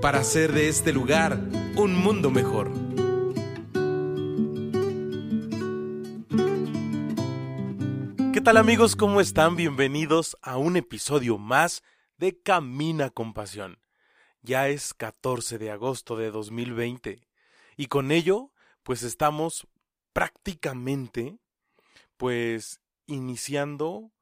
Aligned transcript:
para 0.00 0.20
hacer 0.20 0.52
de 0.52 0.68
este 0.68 0.92
lugar 0.92 1.38
un 1.76 1.94
mundo 1.94 2.30
mejor. 2.30 2.70
¿Qué 8.32 8.40
tal 8.40 8.56
amigos? 8.56 8.96
¿Cómo 8.96 9.20
están? 9.20 9.56
Bienvenidos 9.56 10.38
a 10.40 10.56
un 10.56 10.76
episodio 10.76 11.36
más 11.36 11.82
de 12.16 12.40
Camina 12.40 13.10
con 13.10 13.34
Pasión. 13.34 13.78
Ya 14.40 14.68
es 14.68 14.94
14 14.94 15.58
de 15.58 15.70
agosto 15.70 16.16
de 16.16 16.30
2020 16.30 17.28
y 17.76 17.86
con 17.86 18.10
ello 18.10 18.52
pues 18.82 19.02
estamos 19.02 19.66
prácticamente 20.14 21.38
pues 22.16 22.80
iniciando 23.06 24.12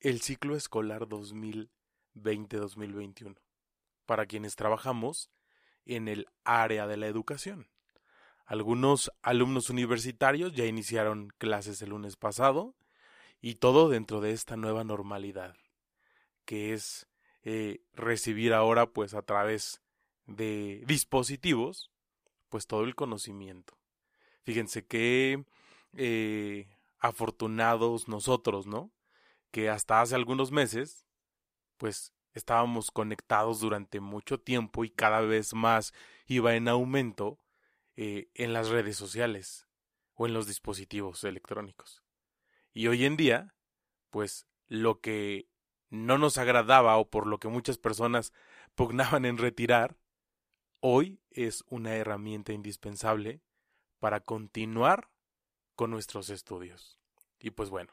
el 0.00 0.22
ciclo 0.22 0.56
escolar 0.56 1.02
2020-2021 1.02 3.36
para 4.10 4.26
quienes 4.26 4.56
trabajamos 4.56 5.30
en 5.86 6.08
el 6.08 6.26
área 6.42 6.88
de 6.88 6.96
la 6.96 7.06
educación. 7.06 7.68
Algunos 8.44 9.12
alumnos 9.22 9.70
universitarios 9.70 10.52
ya 10.52 10.64
iniciaron 10.64 11.32
clases 11.38 11.80
el 11.80 11.90
lunes 11.90 12.16
pasado 12.16 12.74
y 13.40 13.54
todo 13.54 13.88
dentro 13.88 14.20
de 14.20 14.32
esta 14.32 14.56
nueva 14.56 14.82
normalidad, 14.82 15.54
que 16.44 16.72
es 16.72 17.06
eh, 17.44 17.82
recibir 17.94 18.52
ahora 18.52 18.86
pues 18.86 19.14
a 19.14 19.22
través 19.22 19.80
de 20.26 20.82
dispositivos 20.88 21.92
pues 22.48 22.66
todo 22.66 22.82
el 22.82 22.96
conocimiento. 22.96 23.78
Fíjense 24.42 24.84
que 24.84 25.44
eh, 25.92 26.66
afortunados 26.98 28.08
nosotros, 28.08 28.66
¿no? 28.66 28.90
Que 29.52 29.70
hasta 29.70 30.00
hace 30.00 30.16
algunos 30.16 30.50
meses 30.50 31.06
pues 31.76 32.12
estábamos 32.34 32.90
conectados 32.90 33.60
durante 33.60 34.00
mucho 34.00 34.38
tiempo 34.40 34.84
y 34.84 34.90
cada 34.90 35.20
vez 35.20 35.54
más 35.54 35.92
iba 36.26 36.54
en 36.54 36.68
aumento 36.68 37.38
eh, 37.96 38.28
en 38.34 38.52
las 38.52 38.68
redes 38.68 38.96
sociales 38.96 39.66
o 40.14 40.26
en 40.26 40.34
los 40.34 40.46
dispositivos 40.46 41.24
electrónicos. 41.24 42.02
Y 42.72 42.86
hoy 42.86 43.04
en 43.04 43.16
día, 43.16 43.54
pues 44.10 44.46
lo 44.68 45.00
que 45.00 45.48
no 45.88 46.18
nos 46.18 46.38
agradaba 46.38 46.96
o 46.98 47.10
por 47.10 47.26
lo 47.26 47.38
que 47.38 47.48
muchas 47.48 47.78
personas 47.78 48.32
pugnaban 48.74 49.24
en 49.24 49.38
retirar, 49.38 49.96
hoy 50.80 51.20
es 51.30 51.64
una 51.68 51.94
herramienta 51.96 52.52
indispensable 52.52 53.42
para 53.98 54.20
continuar 54.20 55.10
con 55.74 55.90
nuestros 55.90 56.30
estudios. 56.30 56.98
Y 57.38 57.50
pues 57.50 57.70
bueno, 57.70 57.92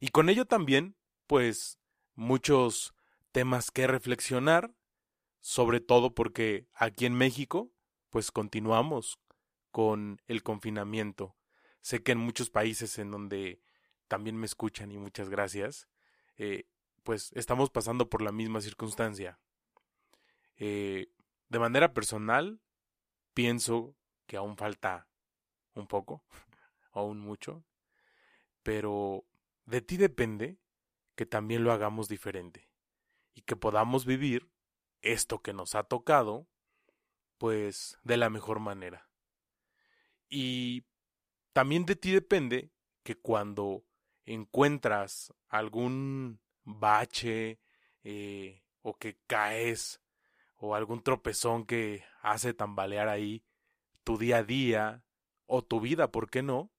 y 0.00 0.08
con 0.08 0.28
ello 0.28 0.46
también, 0.46 0.96
pues 1.26 1.78
muchos 2.14 2.94
temas 3.38 3.70
que 3.70 3.86
reflexionar, 3.86 4.74
sobre 5.38 5.78
todo 5.78 6.12
porque 6.12 6.66
aquí 6.74 7.06
en 7.06 7.14
México, 7.14 7.70
pues 8.10 8.32
continuamos 8.32 9.20
con 9.70 10.20
el 10.26 10.42
confinamiento. 10.42 11.36
Sé 11.80 12.02
que 12.02 12.10
en 12.10 12.18
muchos 12.18 12.50
países 12.50 12.98
en 12.98 13.12
donde 13.12 13.62
también 14.08 14.36
me 14.36 14.44
escuchan 14.44 14.90
y 14.90 14.98
muchas 14.98 15.28
gracias, 15.28 15.88
eh, 16.36 16.66
pues 17.04 17.30
estamos 17.36 17.70
pasando 17.70 18.10
por 18.10 18.22
la 18.22 18.32
misma 18.32 18.60
circunstancia. 18.60 19.38
Eh, 20.56 21.06
de 21.48 21.58
manera 21.60 21.94
personal, 21.94 22.60
pienso 23.34 23.94
que 24.26 24.36
aún 24.36 24.56
falta 24.56 25.06
un 25.74 25.86
poco, 25.86 26.24
aún 26.90 27.20
mucho, 27.20 27.64
pero 28.64 29.24
de 29.64 29.80
ti 29.80 29.96
depende 29.96 30.58
que 31.14 31.24
también 31.24 31.62
lo 31.62 31.70
hagamos 31.70 32.08
diferente 32.08 32.67
y 33.38 33.42
que 33.42 33.54
podamos 33.54 34.04
vivir 34.04 34.50
esto 35.00 35.42
que 35.42 35.52
nos 35.52 35.76
ha 35.76 35.84
tocado, 35.84 36.48
pues 37.38 37.96
de 38.02 38.16
la 38.16 38.30
mejor 38.30 38.58
manera. 38.58 39.08
Y 40.28 40.86
también 41.52 41.86
de 41.86 41.94
ti 41.94 42.10
depende 42.10 42.72
que 43.04 43.14
cuando 43.14 43.84
encuentras 44.24 45.32
algún 45.46 46.40
bache 46.64 47.60
eh, 48.02 48.64
o 48.82 48.98
que 48.98 49.20
caes 49.28 50.02
o 50.56 50.74
algún 50.74 51.04
tropezón 51.04 51.64
que 51.64 52.04
hace 52.20 52.54
tambalear 52.54 53.08
ahí 53.08 53.44
tu 54.02 54.18
día 54.18 54.38
a 54.38 54.42
día 54.42 55.04
o 55.46 55.62
tu 55.62 55.80
vida, 55.80 56.10
¿por 56.10 56.28
qué 56.28 56.42
no? 56.42 56.72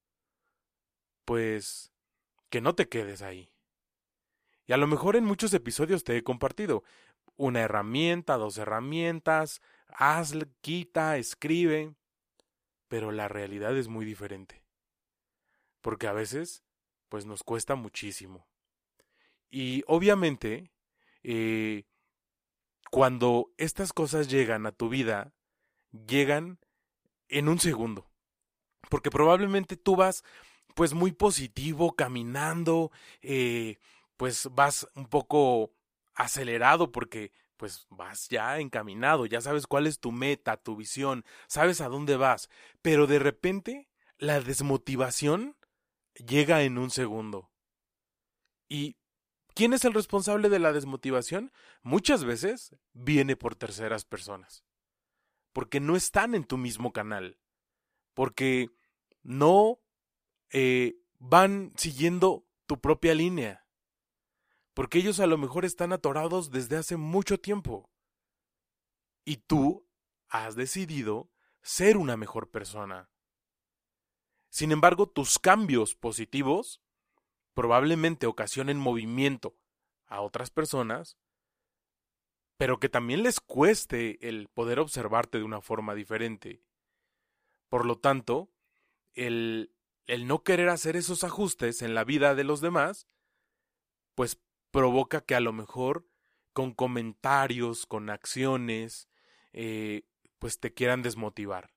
Pues 1.24 1.94
que 2.50 2.60
no 2.60 2.76
te 2.76 2.90
quedes 2.90 3.22
ahí, 3.22 3.50
y 4.70 4.74
a 4.74 4.78
lo 4.78 4.86
mejor 4.86 5.16
en 5.16 5.26
muchos 5.26 5.52
episodios 5.56 6.04
te 6.04 6.16
he 6.16 6.24
compartido 6.24 6.84
una 7.38 7.62
herramienta, 7.62 8.38
dos 8.38 8.60
herramientas, 8.60 9.64
haz, 9.88 10.34
quita, 10.62 11.18
escribe, 11.18 11.96
pero 12.88 13.12
la 13.12 13.28
realidad 13.28 13.76
es 13.76 13.88
muy 13.88 14.06
diferente. 14.06 14.64
Porque 15.82 16.06
a 16.06 16.14
veces, 16.14 16.64
pues 17.10 17.26
nos 17.26 17.42
cuesta 17.42 17.74
muchísimo. 17.74 18.48
Y 19.50 19.84
obviamente, 19.88 20.72
eh, 21.24 21.86
cuando 22.92 23.52
estas 23.58 23.92
cosas 23.92 24.30
llegan 24.30 24.68
a 24.68 24.72
tu 24.72 24.88
vida, 24.88 25.34
llegan 25.92 26.60
en 27.28 27.50
un 27.50 27.58
segundo. 27.58 28.08
Porque 28.88 29.10
probablemente 29.10 29.78
tú 29.78 29.96
vas, 29.96 30.24
pues 30.76 30.94
muy 30.94 31.12
positivo, 31.12 31.96
caminando, 31.96 32.92
eh, 33.24 33.80
pues 34.20 34.50
vas 34.52 34.86
un 34.96 35.06
poco 35.06 35.72
acelerado 36.14 36.92
porque 36.92 37.32
pues 37.56 37.88
vas 37.90 38.28
ya 38.28 38.60
encaminado, 38.60 39.26
ya 39.26 39.40
sabes 39.40 39.66
cuál 39.66 39.88
es 39.88 40.02
tu 40.02 40.12
meta, 40.12 40.58
tu 40.58 40.76
visión, 40.76 41.24
sabes 41.48 41.80
a 41.80 41.88
dónde 41.88 42.18
vas, 42.18 42.50
pero 42.82 43.08
de 43.08 43.20
repente 43.20 43.90
la 44.18 44.42
desmotivación 44.42 45.56
llega 46.16 46.64
en 46.64 46.78
un 46.78 46.90
segundo. 46.90 47.50
¿Y 48.68 48.98
quién 49.56 49.72
es 49.72 49.86
el 49.86 49.94
responsable 49.94 50.50
de 50.50 50.60
la 50.60 50.74
desmotivación? 50.74 51.54
Muchas 51.82 52.26
veces 52.26 52.76
viene 52.92 53.38
por 53.38 53.56
terceras 53.56 54.04
personas, 54.04 54.66
porque 55.54 55.80
no 55.80 55.96
están 55.96 56.36
en 56.36 56.44
tu 56.44 56.58
mismo 56.58 56.92
canal, 56.92 57.40
porque 58.14 58.70
no 59.24 59.80
eh, 60.52 60.98
van 61.20 61.72
siguiendo 61.78 62.46
tu 62.66 62.82
propia 62.82 63.16
línea 63.16 63.66
porque 64.80 65.00
ellos 65.00 65.20
a 65.20 65.28
lo 65.28 65.38
mejor 65.38 65.66
están 65.66 65.92
atorados 65.92 66.52
desde 66.52 66.78
hace 66.78 66.96
mucho 66.96 67.38
tiempo. 67.38 67.92
Y 69.26 69.36
tú 69.36 69.86
has 70.30 70.56
decidido 70.56 71.30
ser 71.62 71.98
una 71.98 72.16
mejor 72.16 72.50
persona. 72.50 73.10
Sin 74.48 74.72
embargo, 74.72 75.10
tus 75.10 75.38
cambios 75.38 75.96
positivos 75.96 76.82
probablemente 77.54 78.26
ocasionen 78.26 78.80
movimiento 78.80 79.60
a 80.06 80.22
otras 80.22 80.50
personas, 80.50 81.18
pero 82.56 82.80
que 82.80 82.88
también 82.88 83.22
les 83.22 83.42
cueste 83.42 84.30
el 84.30 84.48
poder 84.48 84.80
observarte 84.80 85.40
de 85.40 85.44
una 85.44 85.60
forma 85.60 85.94
diferente. 85.94 86.64
Por 87.68 87.86
lo 87.86 87.98
tanto, 87.98 88.50
el, 89.12 89.76
el 90.06 90.26
no 90.26 90.46
querer 90.46 90.70
hacer 90.70 90.96
esos 90.96 91.26
ajustes 91.26 91.82
en 91.82 91.96
la 91.96 92.06
vida 92.06 92.34
de 92.34 92.46
los 92.46 92.62
demás, 92.62 93.10
pues 94.16 94.40
provoca 94.72 95.22
que 95.22 95.36
a 95.36 95.40
lo 95.40 95.54
mejor 95.54 96.08
con 96.54 96.74
comentarios, 96.74 97.86
con 97.86 98.10
acciones, 98.10 99.10
eh, 99.54 100.04
pues 100.40 100.60
te 100.60 100.74
quieran 100.74 101.02
desmotivar. 101.02 101.74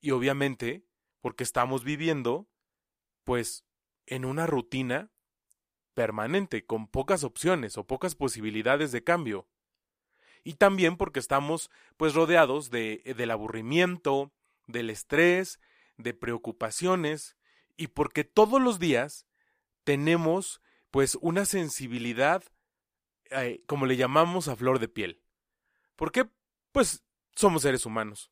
Y 0.00 0.12
obviamente, 0.12 0.84
porque 1.20 1.44
estamos 1.44 1.84
viviendo, 1.84 2.48
pues, 3.24 3.64
en 4.06 4.24
una 4.24 4.46
rutina 4.46 5.10
permanente, 5.94 6.64
con 6.64 6.88
pocas 6.88 7.24
opciones 7.24 7.76
o 7.76 7.86
pocas 7.86 8.14
posibilidades 8.14 8.92
de 8.92 9.04
cambio. 9.04 9.48
Y 10.42 10.54
también 10.54 10.96
porque 10.96 11.20
estamos, 11.20 11.70
pues, 11.96 12.14
rodeados 12.14 12.70
de, 12.70 13.02
del 13.16 13.30
aburrimiento, 13.30 14.32
del 14.66 14.88
estrés, 14.88 15.60
de 15.98 16.14
preocupaciones, 16.14 17.36
y 17.76 17.88
porque 17.88 18.24
todos 18.24 18.60
los 18.60 18.78
días 18.78 19.26
tenemos 19.84 20.62
pues 20.90 21.16
una 21.20 21.44
sensibilidad, 21.44 22.44
eh, 23.30 23.62
como 23.66 23.86
le 23.86 23.96
llamamos 23.96 24.48
a 24.48 24.56
flor 24.56 24.78
de 24.78 24.88
piel. 24.88 25.22
¿Por 25.96 26.12
qué? 26.12 26.28
pues 26.72 27.04
somos 27.34 27.62
seres 27.62 27.86
humanos. 27.86 28.30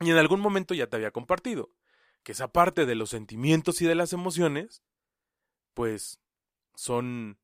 Y 0.00 0.10
en 0.10 0.16
algún 0.16 0.40
momento 0.40 0.74
ya 0.74 0.86
te 0.86 0.96
había 0.96 1.10
compartido 1.10 1.70
que 2.22 2.32
esa 2.32 2.52
parte 2.52 2.86
de 2.86 2.94
los 2.94 3.10
sentimientos 3.10 3.80
y 3.80 3.86
de 3.86 3.94
las 3.94 4.12
emociones, 4.12 4.82
pues 5.74 6.20
son 6.74 7.38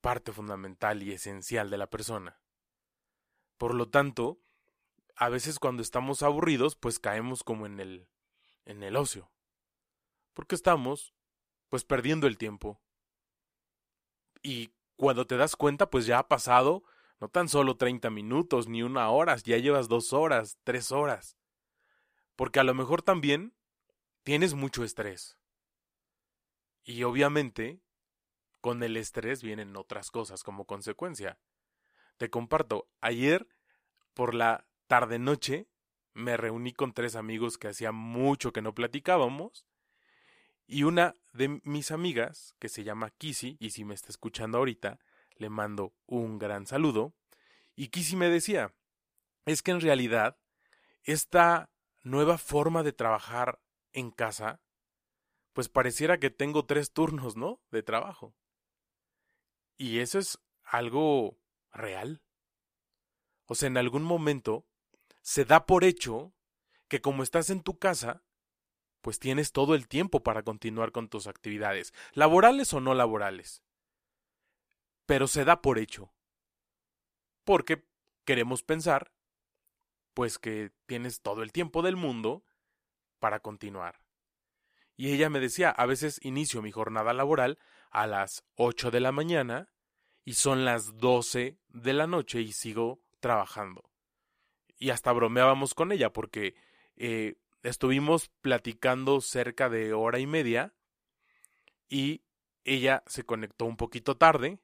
parte 0.00 0.32
fundamental 0.32 1.02
y 1.02 1.12
esencial 1.12 1.70
de 1.70 1.78
la 1.78 1.88
persona. 1.88 2.40
Por 3.58 3.74
lo 3.74 3.88
tanto, 3.88 4.40
a 5.16 5.28
veces 5.28 5.58
cuando 5.58 5.82
estamos 5.82 6.22
aburridos, 6.22 6.76
pues 6.76 6.98
caemos 6.98 7.42
como 7.42 7.66
en 7.66 7.80
el 7.80 8.08
en 8.64 8.82
el 8.82 8.96
ocio. 8.96 9.30
Porque 10.32 10.54
estamos 10.54 11.14
pues 11.68 11.84
perdiendo 11.84 12.26
el 12.26 12.38
tiempo. 12.38 12.80
Y 14.44 14.74
cuando 14.96 15.26
te 15.26 15.38
das 15.38 15.56
cuenta, 15.56 15.90
pues 15.90 16.04
ya 16.06 16.20
ha 16.20 16.28
pasado 16.28 16.84
no 17.18 17.28
tan 17.30 17.48
solo 17.48 17.78
30 17.78 18.10
minutos 18.10 18.68
ni 18.68 18.82
una 18.82 19.08
hora, 19.08 19.34
ya 19.36 19.56
llevas 19.56 19.88
dos 19.88 20.12
horas, 20.12 20.58
tres 20.62 20.92
horas. 20.92 21.38
Porque 22.36 22.60
a 22.60 22.64
lo 22.64 22.74
mejor 22.74 23.00
también 23.00 23.54
tienes 24.22 24.52
mucho 24.52 24.84
estrés. 24.84 25.38
Y 26.82 27.04
obviamente, 27.04 27.80
con 28.60 28.82
el 28.82 28.98
estrés 28.98 29.42
vienen 29.42 29.76
otras 29.76 30.10
cosas 30.10 30.42
como 30.42 30.66
consecuencia. 30.66 31.38
Te 32.18 32.28
comparto, 32.28 32.90
ayer 33.00 33.48
por 34.12 34.34
la 34.34 34.66
tarde 34.86 35.18
noche 35.18 35.68
me 36.12 36.36
reuní 36.36 36.74
con 36.74 36.92
tres 36.92 37.16
amigos 37.16 37.56
que 37.56 37.68
hacía 37.68 37.92
mucho 37.92 38.52
que 38.52 38.60
no 38.60 38.74
platicábamos 38.74 39.66
y 40.66 40.84
una 40.84 41.14
de 41.32 41.60
mis 41.64 41.90
amigas, 41.90 42.54
que 42.58 42.68
se 42.68 42.84
llama 42.84 43.10
Kisi, 43.10 43.56
y 43.60 43.70
si 43.70 43.84
me 43.84 43.94
está 43.94 44.08
escuchando 44.08 44.58
ahorita, 44.58 44.98
le 45.36 45.48
mando 45.50 45.94
un 46.06 46.38
gran 46.38 46.66
saludo, 46.66 47.14
y 47.74 47.88
Kisi 47.88 48.16
me 48.16 48.28
decía, 48.28 48.74
es 49.44 49.62
que 49.62 49.72
en 49.72 49.80
realidad 49.80 50.38
esta 51.02 51.70
nueva 52.02 52.38
forma 52.38 52.82
de 52.82 52.92
trabajar 52.92 53.60
en 53.92 54.10
casa, 54.10 54.60
pues 55.52 55.68
pareciera 55.68 56.18
que 56.18 56.30
tengo 56.30 56.66
tres 56.66 56.92
turnos, 56.92 57.36
¿no? 57.36 57.60
De 57.70 57.82
trabajo. 57.82 58.34
Y 59.76 59.98
eso 59.98 60.18
es 60.18 60.38
algo 60.62 61.38
real. 61.72 62.22
O 63.46 63.54
sea, 63.54 63.66
en 63.66 63.76
algún 63.76 64.02
momento 64.02 64.66
se 65.20 65.44
da 65.44 65.66
por 65.66 65.84
hecho 65.84 66.34
que 66.88 67.00
como 67.00 67.22
estás 67.22 67.50
en 67.50 67.62
tu 67.62 67.78
casa, 67.78 68.22
pues 69.04 69.18
tienes 69.18 69.52
todo 69.52 69.74
el 69.74 69.86
tiempo 69.86 70.22
para 70.22 70.42
continuar 70.42 70.90
con 70.90 71.10
tus 71.10 71.26
actividades, 71.26 71.92
laborales 72.14 72.72
o 72.72 72.80
no 72.80 72.94
laborales. 72.94 73.62
Pero 75.04 75.28
se 75.28 75.44
da 75.44 75.60
por 75.60 75.78
hecho. 75.78 76.14
Porque 77.44 77.84
queremos 78.24 78.62
pensar, 78.62 79.12
pues 80.14 80.38
que 80.38 80.72
tienes 80.86 81.20
todo 81.20 81.42
el 81.42 81.52
tiempo 81.52 81.82
del 81.82 81.96
mundo 81.96 82.46
para 83.18 83.40
continuar. 83.40 84.00
Y 84.96 85.12
ella 85.12 85.28
me 85.28 85.38
decía, 85.38 85.68
a 85.68 85.84
veces 85.84 86.18
inicio 86.24 86.62
mi 86.62 86.72
jornada 86.72 87.12
laboral 87.12 87.58
a 87.90 88.06
las 88.06 88.42
8 88.54 88.90
de 88.90 89.00
la 89.00 89.12
mañana 89.12 89.68
y 90.24 90.32
son 90.32 90.64
las 90.64 90.96
12 90.96 91.58
de 91.68 91.92
la 91.92 92.06
noche 92.06 92.40
y 92.40 92.52
sigo 92.52 93.02
trabajando. 93.20 93.90
Y 94.78 94.88
hasta 94.88 95.12
bromeábamos 95.12 95.74
con 95.74 95.92
ella 95.92 96.10
porque 96.10 96.54
eh, 96.96 97.36
Estuvimos 97.64 98.28
platicando 98.42 99.22
cerca 99.22 99.70
de 99.70 99.94
hora 99.94 100.18
y 100.18 100.26
media 100.26 100.74
y 101.88 102.22
ella 102.62 103.02
se 103.06 103.24
conectó 103.24 103.64
un 103.64 103.78
poquito 103.78 104.18
tarde 104.18 104.60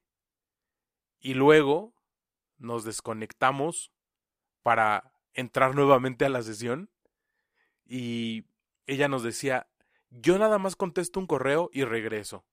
y 1.19 1.33
luego 1.33 1.95
nos 2.59 2.85
desconectamos 2.85 3.91
para 4.63 5.15
entrar 5.33 5.75
nuevamente 5.75 6.27
a 6.27 6.29
la 6.29 6.43
sesión 6.43 6.91
y 7.87 8.45
ella 8.87 9.09
nos 9.09 9.23
decía, 9.23 9.67
yo 10.11 10.39
nada 10.39 10.59
más 10.59 10.77
contesto 10.77 11.21
un 11.21 11.27
correo 11.27 11.71
y 11.73 11.85
regreso. 11.85 12.45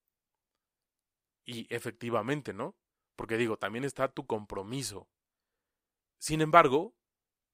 Y 1.43 1.67
efectivamente, 1.69 2.53
¿no? 2.53 2.73
Porque 3.17 3.35
digo, 3.35 3.57
también 3.57 3.83
está 3.83 4.07
tu 4.07 4.25
compromiso. 4.25 5.09
Sin 6.19 6.39
embargo, 6.39 6.95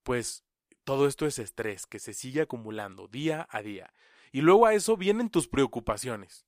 pues 0.04 0.46
todo 0.84 1.08
esto 1.08 1.26
es 1.26 1.40
estrés 1.40 1.86
que 1.86 2.00
se 2.00 2.14
sigue 2.14 2.42
acumulando 2.42 3.08
día 3.08 3.48
a 3.50 3.62
día. 3.62 3.94
Y 4.32 4.42
luego 4.42 4.66
a 4.66 4.74
eso 4.74 4.98
vienen 4.98 5.30
tus 5.30 5.48
preocupaciones. 5.48 6.46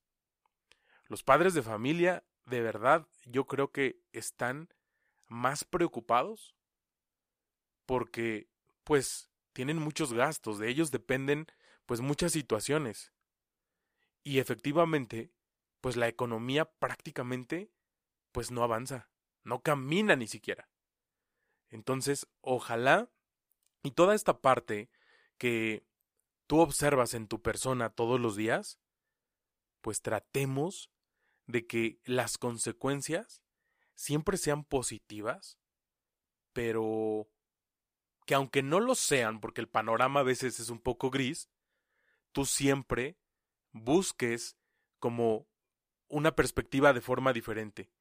Los 1.07 1.23
padres 1.23 1.53
de 1.53 1.61
familia, 1.61 2.23
de 2.45 2.61
verdad, 2.61 3.07
yo 3.25 3.45
creo 3.45 3.71
que 3.71 4.01
están 4.11 4.69
más 5.27 5.63
preocupados 5.63 6.55
porque, 7.85 8.49
pues, 8.83 9.29
tienen 9.53 9.77
muchos 9.77 10.13
gastos, 10.13 10.57
de 10.57 10.69
ellos 10.69 10.91
dependen, 10.91 11.47
pues, 11.85 12.01
muchas 12.01 12.31
situaciones. 12.31 13.13
Y 14.23 14.39
efectivamente, 14.39 15.31
pues 15.81 15.95
la 15.95 16.07
economía 16.07 16.65
prácticamente, 16.65 17.71
pues, 18.31 18.49
no 18.49 18.63
avanza, 18.63 19.11
no 19.43 19.61
camina 19.61 20.15
ni 20.15 20.27
siquiera. 20.27 20.67
Entonces, 21.69 22.27
ojalá 22.41 23.11
y 23.85 23.91
toda 23.91 24.15
esta 24.15 24.41
parte 24.41 24.89
que 25.37 25.85
tú 26.47 26.59
observas 26.59 27.13
en 27.13 27.27
tu 27.27 27.43
persona 27.43 27.91
todos 27.91 28.19
los 28.19 28.35
días, 28.35 28.79
pues 29.81 30.01
tratemos 30.01 30.89
de 31.45 31.67
que 31.67 31.99
las 32.03 32.39
consecuencias 32.39 33.43
siempre 33.93 34.37
sean 34.37 34.63
positivas, 34.63 35.59
pero 36.51 37.29
que 38.25 38.33
aunque 38.33 38.63
no 38.63 38.79
lo 38.79 38.95
sean, 38.95 39.39
porque 39.39 39.61
el 39.61 39.69
panorama 39.69 40.21
a 40.21 40.23
veces 40.23 40.59
es 40.59 40.69
un 40.69 40.79
poco 40.79 41.11
gris, 41.11 41.51
tú 42.31 42.45
siempre 42.45 43.19
busques 43.71 44.57
como 44.97 45.47
una 46.07 46.35
perspectiva 46.35 46.91
de 46.91 47.01
forma 47.01 47.33
diferente. 47.33 47.91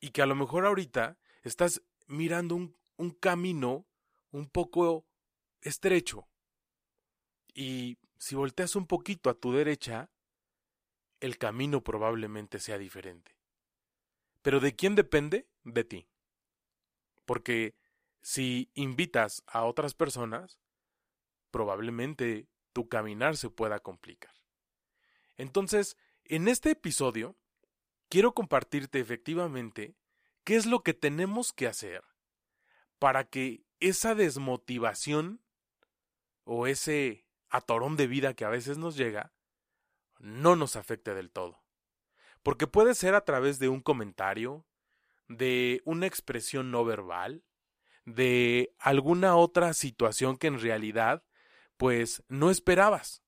Y 0.00 0.12
que 0.12 0.22
a 0.22 0.26
lo 0.26 0.34
mejor 0.34 0.64
ahorita 0.64 1.18
estás 1.42 1.82
mirando 2.06 2.54
un, 2.54 2.74
un 2.96 3.10
camino 3.10 3.86
un 4.30 4.48
poco 4.48 5.09
estrecho. 5.62 6.28
Y 7.54 7.98
si 8.18 8.34
volteas 8.34 8.76
un 8.76 8.86
poquito 8.86 9.30
a 9.30 9.34
tu 9.34 9.52
derecha, 9.52 10.10
el 11.20 11.38
camino 11.38 11.82
probablemente 11.82 12.58
sea 12.58 12.78
diferente. 12.78 13.36
Pero 14.42 14.60
¿de 14.60 14.74
quién 14.74 14.94
depende? 14.94 15.48
De 15.64 15.84
ti. 15.84 16.08
Porque 17.24 17.74
si 18.22 18.70
invitas 18.74 19.42
a 19.46 19.64
otras 19.64 19.94
personas, 19.94 20.58
probablemente 21.50 22.48
tu 22.72 22.88
caminar 22.88 23.36
se 23.36 23.50
pueda 23.50 23.80
complicar. 23.80 24.34
Entonces, 25.36 25.96
en 26.24 26.48
este 26.48 26.70
episodio, 26.70 27.36
quiero 28.08 28.34
compartirte 28.34 29.00
efectivamente 29.00 29.96
qué 30.44 30.56
es 30.56 30.66
lo 30.66 30.82
que 30.82 30.94
tenemos 30.94 31.52
que 31.52 31.66
hacer 31.66 32.04
para 32.98 33.24
que 33.24 33.64
esa 33.80 34.14
desmotivación 34.14 35.40
o 36.52 36.66
ese 36.66 37.28
atorón 37.48 37.96
de 37.96 38.08
vida 38.08 38.34
que 38.34 38.44
a 38.44 38.48
veces 38.48 38.76
nos 38.76 38.96
llega 38.96 39.32
no 40.18 40.56
nos 40.56 40.74
afecte 40.74 41.14
del 41.14 41.30
todo. 41.30 41.62
Porque 42.42 42.66
puede 42.66 42.96
ser 42.96 43.14
a 43.14 43.24
través 43.24 43.60
de 43.60 43.68
un 43.68 43.80
comentario, 43.80 44.66
de 45.28 45.80
una 45.84 46.08
expresión 46.08 46.72
no 46.72 46.84
verbal, 46.84 47.44
de 48.04 48.74
alguna 48.80 49.36
otra 49.36 49.74
situación 49.74 50.36
que 50.38 50.48
en 50.48 50.60
realidad 50.60 51.24
pues 51.76 52.24
no 52.26 52.50
esperabas. 52.50 53.22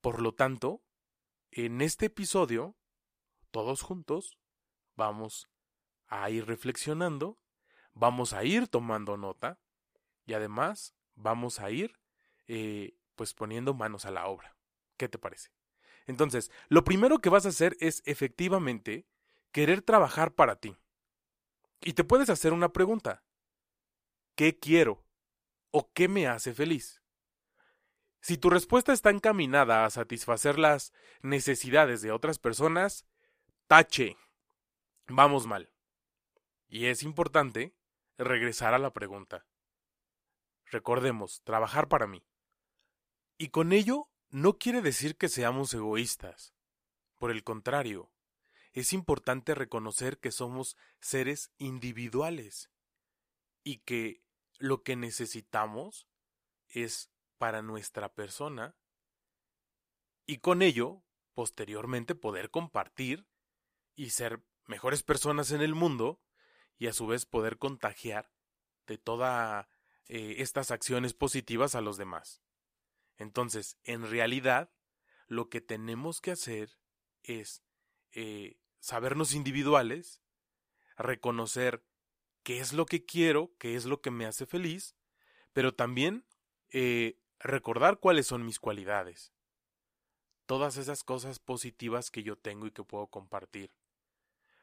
Por 0.00 0.22
lo 0.22 0.32
tanto, 0.32 0.82
en 1.50 1.82
este 1.82 2.06
episodio, 2.06 2.78
todos 3.50 3.82
juntos, 3.82 4.38
vamos 4.96 5.50
a 6.06 6.30
ir 6.30 6.46
reflexionando, 6.46 7.38
vamos 7.92 8.32
a 8.32 8.42
ir 8.42 8.68
tomando 8.68 9.18
nota 9.18 9.60
y 10.24 10.32
además 10.32 10.94
vamos 11.14 11.60
a 11.60 11.70
ir 11.70 11.98
eh, 12.46 12.96
pues 13.14 13.34
poniendo 13.34 13.74
manos 13.74 14.04
a 14.04 14.10
la 14.10 14.26
obra. 14.26 14.56
¿Qué 14.96 15.08
te 15.08 15.18
parece? 15.18 15.50
Entonces, 16.06 16.50
lo 16.68 16.84
primero 16.84 17.18
que 17.18 17.30
vas 17.30 17.46
a 17.46 17.50
hacer 17.50 17.76
es 17.80 18.02
efectivamente 18.04 19.06
querer 19.52 19.82
trabajar 19.82 20.34
para 20.34 20.56
ti. 20.56 20.76
Y 21.80 21.94
te 21.94 22.04
puedes 22.04 22.30
hacer 22.30 22.52
una 22.52 22.72
pregunta. 22.72 23.22
¿Qué 24.34 24.58
quiero? 24.58 25.04
¿O 25.70 25.92
qué 25.92 26.08
me 26.08 26.26
hace 26.26 26.54
feliz? 26.54 27.02
Si 28.20 28.38
tu 28.38 28.48
respuesta 28.48 28.92
está 28.92 29.10
encaminada 29.10 29.84
a 29.84 29.90
satisfacer 29.90 30.58
las 30.58 30.92
necesidades 31.20 32.00
de 32.00 32.10
otras 32.10 32.38
personas, 32.38 33.06
tache. 33.66 34.16
Vamos 35.08 35.46
mal. 35.46 35.70
Y 36.66 36.86
es 36.86 37.02
importante 37.02 37.74
regresar 38.16 38.72
a 38.72 38.78
la 38.78 38.92
pregunta. 38.92 39.46
Recordemos, 40.70 41.42
trabajar 41.44 41.88
para 41.88 42.06
mí. 42.06 42.26
Y 43.38 43.48
con 43.48 43.72
ello 43.72 44.08
no 44.30 44.58
quiere 44.58 44.82
decir 44.82 45.16
que 45.16 45.28
seamos 45.28 45.72
egoístas. 45.74 46.54
Por 47.18 47.30
el 47.30 47.44
contrario, 47.44 48.12
es 48.72 48.92
importante 48.92 49.54
reconocer 49.54 50.18
que 50.18 50.32
somos 50.32 50.76
seres 51.00 51.52
individuales 51.58 52.70
y 53.62 53.78
que 53.78 54.22
lo 54.58 54.82
que 54.82 54.96
necesitamos 54.96 56.08
es 56.68 57.10
para 57.38 57.62
nuestra 57.62 58.12
persona 58.14 58.76
y 60.26 60.38
con 60.38 60.62
ello, 60.62 61.02
posteriormente, 61.34 62.14
poder 62.14 62.50
compartir 62.50 63.26
y 63.94 64.10
ser 64.10 64.42
mejores 64.66 65.02
personas 65.02 65.50
en 65.50 65.60
el 65.60 65.74
mundo 65.74 66.20
y 66.78 66.86
a 66.86 66.92
su 66.92 67.06
vez 67.06 67.26
poder 67.26 67.58
contagiar 67.58 68.32
de 68.86 68.98
todas 68.98 69.66
eh, 70.08 70.36
estas 70.38 70.70
acciones 70.70 71.14
positivas 71.14 71.74
a 71.74 71.80
los 71.80 71.96
demás. 71.96 72.42
Entonces, 73.16 73.78
en 73.84 74.08
realidad, 74.08 74.72
lo 75.26 75.48
que 75.48 75.60
tenemos 75.60 76.20
que 76.20 76.32
hacer 76.32 76.78
es 77.22 77.62
eh, 78.12 78.58
sabernos 78.80 79.34
individuales, 79.34 80.20
reconocer 80.96 81.84
qué 82.42 82.60
es 82.60 82.72
lo 82.72 82.86
que 82.86 83.04
quiero, 83.04 83.54
qué 83.58 83.74
es 83.76 83.86
lo 83.86 84.00
que 84.00 84.10
me 84.10 84.26
hace 84.26 84.46
feliz, 84.46 84.94
pero 85.52 85.74
también 85.74 86.26
eh, 86.70 87.18
recordar 87.38 87.98
cuáles 87.98 88.26
son 88.26 88.44
mis 88.44 88.58
cualidades. 88.58 89.32
Todas 90.46 90.76
esas 90.76 91.02
cosas 91.02 91.38
positivas 91.38 92.10
que 92.10 92.22
yo 92.22 92.36
tengo 92.36 92.66
y 92.66 92.70
que 92.70 92.84
puedo 92.84 93.06
compartir. 93.06 93.74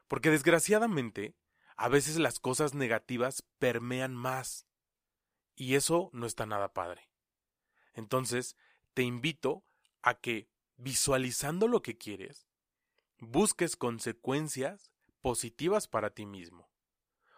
Porque 0.06 0.30
desgraciadamente, 0.30 1.34
a 1.76 1.88
veces 1.88 2.18
las 2.18 2.38
cosas 2.38 2.74
negativas 2.74 3.42
permean 3.58 4.14
más. 4.14 4.68
Y 5.62 5.76
eso 5.76 6.10
no 6.12 6.26
está 6.26 6.44
nada 6.44 6.74
padre. 6.74 7.08
Entonces, 7.94 8.56
te 8.94 9.02
invito 9.04 9.64
a 10.02 10.14
que, 10.14 10.48
visualizando 10.76 11.68
lo 11.68 11.82
que 11.82 11.96
quieres, 11.96 12.48
busques 13.20 13.76
consecuencias 13.76 14.90
positivas 15.20 15.86
para 15.86 16.10
ti 16.10 16.26
mismo. 16.26 16.68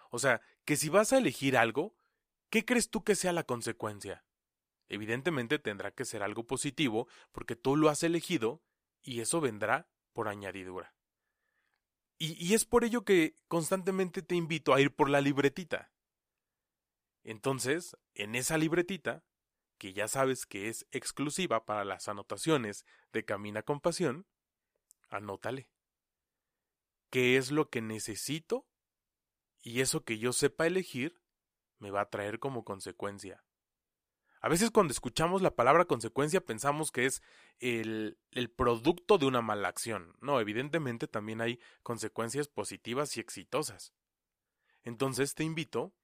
O 0.09 0.19
sea, 0.19 0.41
que 0.65 0.77
si 0.77 0.89
vas 0.89 1.13
a 1.13 1.19
elegir 1.19 1.59
algo, 1.59 1.99
¿qué 2.49 2.65
crees 2.65 2.89
tú 2.89 3.05
que 3.05 3.15
sea 3.15 3.35
la 3.35 3.45
consecuencia? 3.45 4.25
Evidentemente 4.89 5.59
tendrá 5.59 5.91
que 5.91 6.07
ser 6.07 6.23
algo 6.23 6.47
positivo 6.47 7.07
porque 7.31 7.57
tú 7.57 7.77
lo 7.77 7.91
has 7.91 8.03
elegido 8.05 8.63
y 9.03 9.21
eso 9.21 9.43
vendrá 9.43 9.87
por 10.15 10.29
añadidura. 10.29 10.95
Y, 12.17 12.55
es 12.55 12.65
por 12.65 12.85
ello 12.85 13.05
que 13.05 13.37
constantemente 13.49 14.23
te 14.23 14.35
invito 14.35 14.73
a 14.73 14.81
ir 14.81 14.97
por 14.97 15.11
la 15.11 15.21
libretita. 15.21 15.93
Entonces, 17.25 17.97
en 18.15 18.35
esa 18.35 18.59
libretita, 18.59 19.25
que 19.79 19.93
ya 19.93 20.09
sabes 20.09 20.47
que 20.47 20.69
es 20.69 20.87
exclusiva 20.93 21.65
para 21.65 21.85
las 21.85 22.09
anotaciones 22.09 22.85
de 23.13 23.25
Camina 23.25 23.63
con 23.63 23.81
Pasión, 23.81 24.27
anótale. 25.09 25.69
¿Qué 27.11 27.37
es 27.37 27.51
lo 27.51 27.71
que 27.71 27.81
necesito? 27.81 28.67
Y 29.63 29.81
eso 29.81 30.05
que 30.05 30.19
yo 30.19 30.33
sepa 30.33 30.67
elegir 30.67 31.21
me 31.79 31.91
va 31.91 32.03
a 32.03 32.11
traer 32.11 32.39
como 32.39 32.65
consecuencia. 32.65 33.45
A 34.41 34.49
veces 34.49 34.71
cuando 34.71 34.93
escuchamos 34.93 35.41
la 35.41 35.55
palabra 35.55 35.87
consecuencia 35.87 36.45
pensamos 36.45 36.93
que 36.93 37.07
es 37.07 37.23
el, 37.61 38.19
el, 38.31 38.51
producto 38.51 39.17
de 39.17 39.25
una 39.25 39.41
mala 39.41 39.69
acción. 39.69 40.15
No, 40.21 40.39
evidentemente 40.39 41.09
también 41.09 41.41
hay 41.41 41.59
consecuencias 41.83 42.49
positivas 42.49 43.17
y 43.17 43.21
exitosas. 43.21 43.95
Entonces 44.83 45.35
te 45.35 45.45
invito 45.45 45.95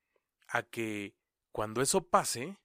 a 0.50 0.62
que 0.62 1.14
cuando 1.52 1.80
eso 1.80 2.08
pase, 2.08 2.58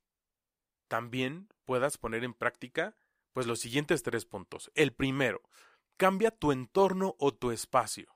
también 0.88 1.50
puedas 1.64 1.98
poner 1.98 2.24
en 2.24 2.34
práctica 2.34 2.96
pues 3.34 3.48
los 3.48 3.60
siguientes 3.60 4.04
tres 4.04 4.26
puntos. 4.26 4.72
El 4.76 4.94
primero, 4.94 5.42
cambia 5.98 6.32
tu 6.32 6.52
entorno 6.52 7.16
o 7.20 7.34
tu 7.34 7.52
espacio. 7.52 8.16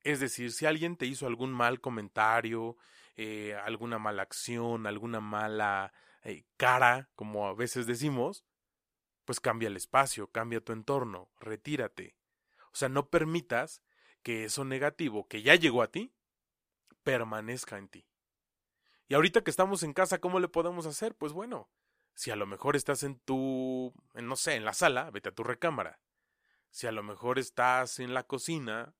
Es 0.00 0.20
decir, 0.20 0.52
si 0.52 0.66
alguien 0.66 0.96
te 0.96 1.06
hizo 1.06 1.26
algún 1.26 1.52
mal 1.52 1.80
comentario, 1.80 2.76
eh, 3.16 3.54
alguna 3.64 3.98
mala 3.98 4.22
acción, 4.22 4.86
alguna 4.86 5.20
mala 5.20 5.92
eh, 6.22 6.44
cara, 6.56 7.10
como 7.14 7.48
a 7.48 7.54
veces 7.54 7.86
decimos, 7.86 8.44
pues 9.24 9.40
cambia 9.40 9.68
el 9.68 9.76
espacio, 9.76 10.30
cambia 10.30 10.64
tu 10.64 10.72
entorno, 10.72 11.30
retírate. 11.40 12.16
O 12.72 12.76
sea, 12.76 12.88
no 12.88 13.10
permitas 13.10 13.82
que 14.22 14.44
eso 14.44 14.64
negativo 14.64 15.26
que 15.28 15.42
ya 15.42 15.54
llegó 15.54 15.82
a 15.82 15.90
ti 15.90 16.14
permanezca 17.02 17.78
en 17.78 17.88
ti. 17.88 18.07
Y 19.08 19.14
ahorita 19.14 19.42
que 19.42 19.50
estamos 19.50 19.82
en 19.82 19.94
casa, 19.94 20.20
¿cómo 20.20 20.38
le 20.38 20.48
podemos 20.48 20.84
hacer? 20.84 21.14
Pues 21.14 21.32
bueno, 21.32 21.70
si 22.14 22.30
a 22.30 22.36
lo 22.36 22.46
mejor 22.46 22.76
estás 22.76 23.02
en 23.02 23.18
tu, 23.18 23.94
no 24.14 24.36
sé, 24.36 24.54
en 24.54 24.66
la 24.66 24.74
sala, 24.74 25.10
vete 25.10 25.30
a 25.30 25.34
tu 25.34 25.44
recámara. 25.44 25.98
Si 26.70 26.86
a 26.86 26.92
lo 26.92 27.02
mejor 27.02 27.38
estás 27.38 28.00
en 28.00 28.12
la 28.12 28.26
cocina, 28.26 28.94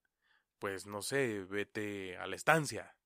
pues 0.58 0.86
no 0.86 1.02
sé, 1.02 1.44
vete 1.44 2.16
a 2.16 2.26
la 2.26 2.36
estancia. 2.36 2.96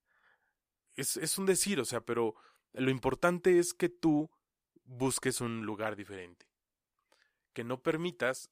Es, 0.95 1.17
es 1.17 1.39
un 1.39 1.47
decir, 1.47 1.81
o 1.81 1.85
sea, 1.85 2.03
pero 2.03 2.37
lo 2.73 2.91
importante 2.91 3.59
es 3.59 3.75
que 3.75 3.89
tú 3.89 4.31
busques 4.85 5.41
un 5.41 5.67
lugar 5.67 5.97
diferente. 5.97 6.47
Que 7.53 7.65
no 7.65 7.83
permitas 7.83 8.49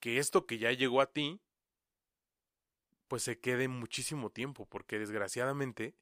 que 0.00 0.18
esto 0.18 0.44
que 0.44 0.58
ya 0.58 0.72
llegó 0.72 1.00
a 1.00 1.12
ti, 1.12 1.40
pues 3.06 3.22
se 3.22 3.38
quede 3.38 3.68
muchísimo 3.68 4.30
tiempo, 4.30 4.66
porque 4.66 4.98
desgraciadamente, 4.98 5.94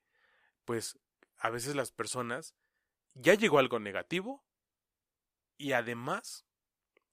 pues 0.64 0.98
a 1.38 1.50
veces 1.50 1.74
las 1.74 1.92
personas 1.92 2.54
ya 3.14 3.34
llegó 3.34 3.58
algo 3.58 3.78
negativo 3.78 4.44
y 5.56 5.72
además 5.72 6.46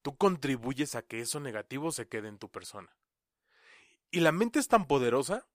tú 0.01 0.17
contribuyes 0.17 0.96
a 0.96 1.01
que 1.01 1.22
eso 1.22 1.39
negativo 1.39 1.91
se 1.91 2.08
quede 2.08 2.27
en 2.27 2.38
tu 2.38 2.50
persona. 2.50 2.96
Y 4.12 4.20
la 4.20 4.32
mente 4.32 4.60
es 4.60 4.67
tan 4.67 4.88
poderosa 4.88 5.48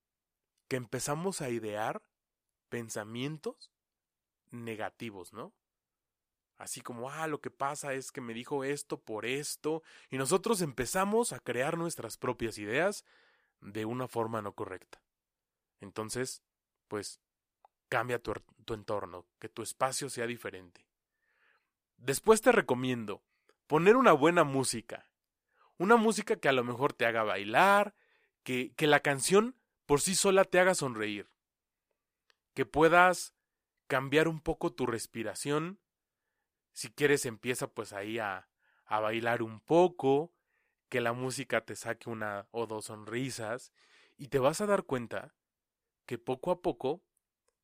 que 0.69 0.77
empezamos 0.77 1.41
a 1.41 1.50
idear 1.50 2.03
pensamientos 2.69 3.73
negativos, 4.50 5.33
¿no? 5.33 5.53
Así 6.59 6.83
como, 6.83 7.11
ah, 7.11 7.27
lo 7.27 7.41
que 7.41 7.50
pasa 7.50 7.95
es 7.95 8.12
que 8.12 8.21
me 8.21 8.35
dijo 8.35 8.65
esto 8.65 9.00
por 9.00 9.25
esto, 9.25 9.83
y 10.11 10.19
nosotros 10.19 10.61
empezamos 10.61 11.33
a 11.33 11.41
crear 11.41 11.79
nuestras 11.79 12.19
propias 12.19 12.59
ideas 12.59 13.05
de 13.61 13.87
una 13.87 14.09
forma 14.09 14.43
no 14.43 14.55
correcta. 14.55 15.03
Entonces, 15.81 16.43
pues, 16.87 17.19
cambia 17.89 18.23
tu, 18.23 18.35
tu 18.71 18.75
entorno, 18.75 19.27
que 19.41 19.49
tu 19.49 19.62
espacio 19.62 20.09
sea 20.09 20.29
diferente. 20.29 20.87
Después 21.97 22.41
te 22.41 22.53
recomiendo 22.53 23.21
poner 23.67 23.97
una 23.97 24.12
buena 24.12 24.45
música, 24.45 25.11
una 25.77 25.97
música 25.97 26.37
que 26.37 26.49
a 26.49 26.53
lo 26.53 26.62
mejor 26.62 26.93
te 26.93 27.05
haga 27.05 27.25
bailar, 27.25 27.97
que, 28.45 28.73
que 28.77 28.87
la 28.87 29.00
canción 29.00 29.57
por 29.87 30.00
sí 30.00 30.15
sola 30.15 30.45
te 30.45 30.61
haga 30.61 30.77
sonreír, 30.77 31.33
que 32.55 32.65
puedas 32.65 33.35
cambiar 33.89 34.29
un 34.29 34.41
poco 34.41 34.73
tu 34.73 34.87
respiración. 34.87 35.81
Si 36.73 36.93
quieres 36.93 37.27
empieza 37.27 37.67
pues 37.67 37.93
ahí 37.93 38.21
a, 38.21 38.49
a 38.85 39.00
bailar 39.00 39.43
un 39.43 39.59
poco, 39.59 40.33
que 40.89 41.00
la 41.00 41.12
música 41.12 41.65
te 41.65 41.75
saque 41.75 42.09
una 42.09 42.47
o 42.53 42.69
dos 42.69 42.85
sonrisas 42.85 43.73
y 44.17 44.29
te 44.29 44.39
vas 44.39 44.61
a 44.61 44.67
dar 44.67 44.85
cuenta 44.85 45.35
que 46.07 46.19
poco 46.19 46.53
a 46.53 46.62
poco 46.62 47.03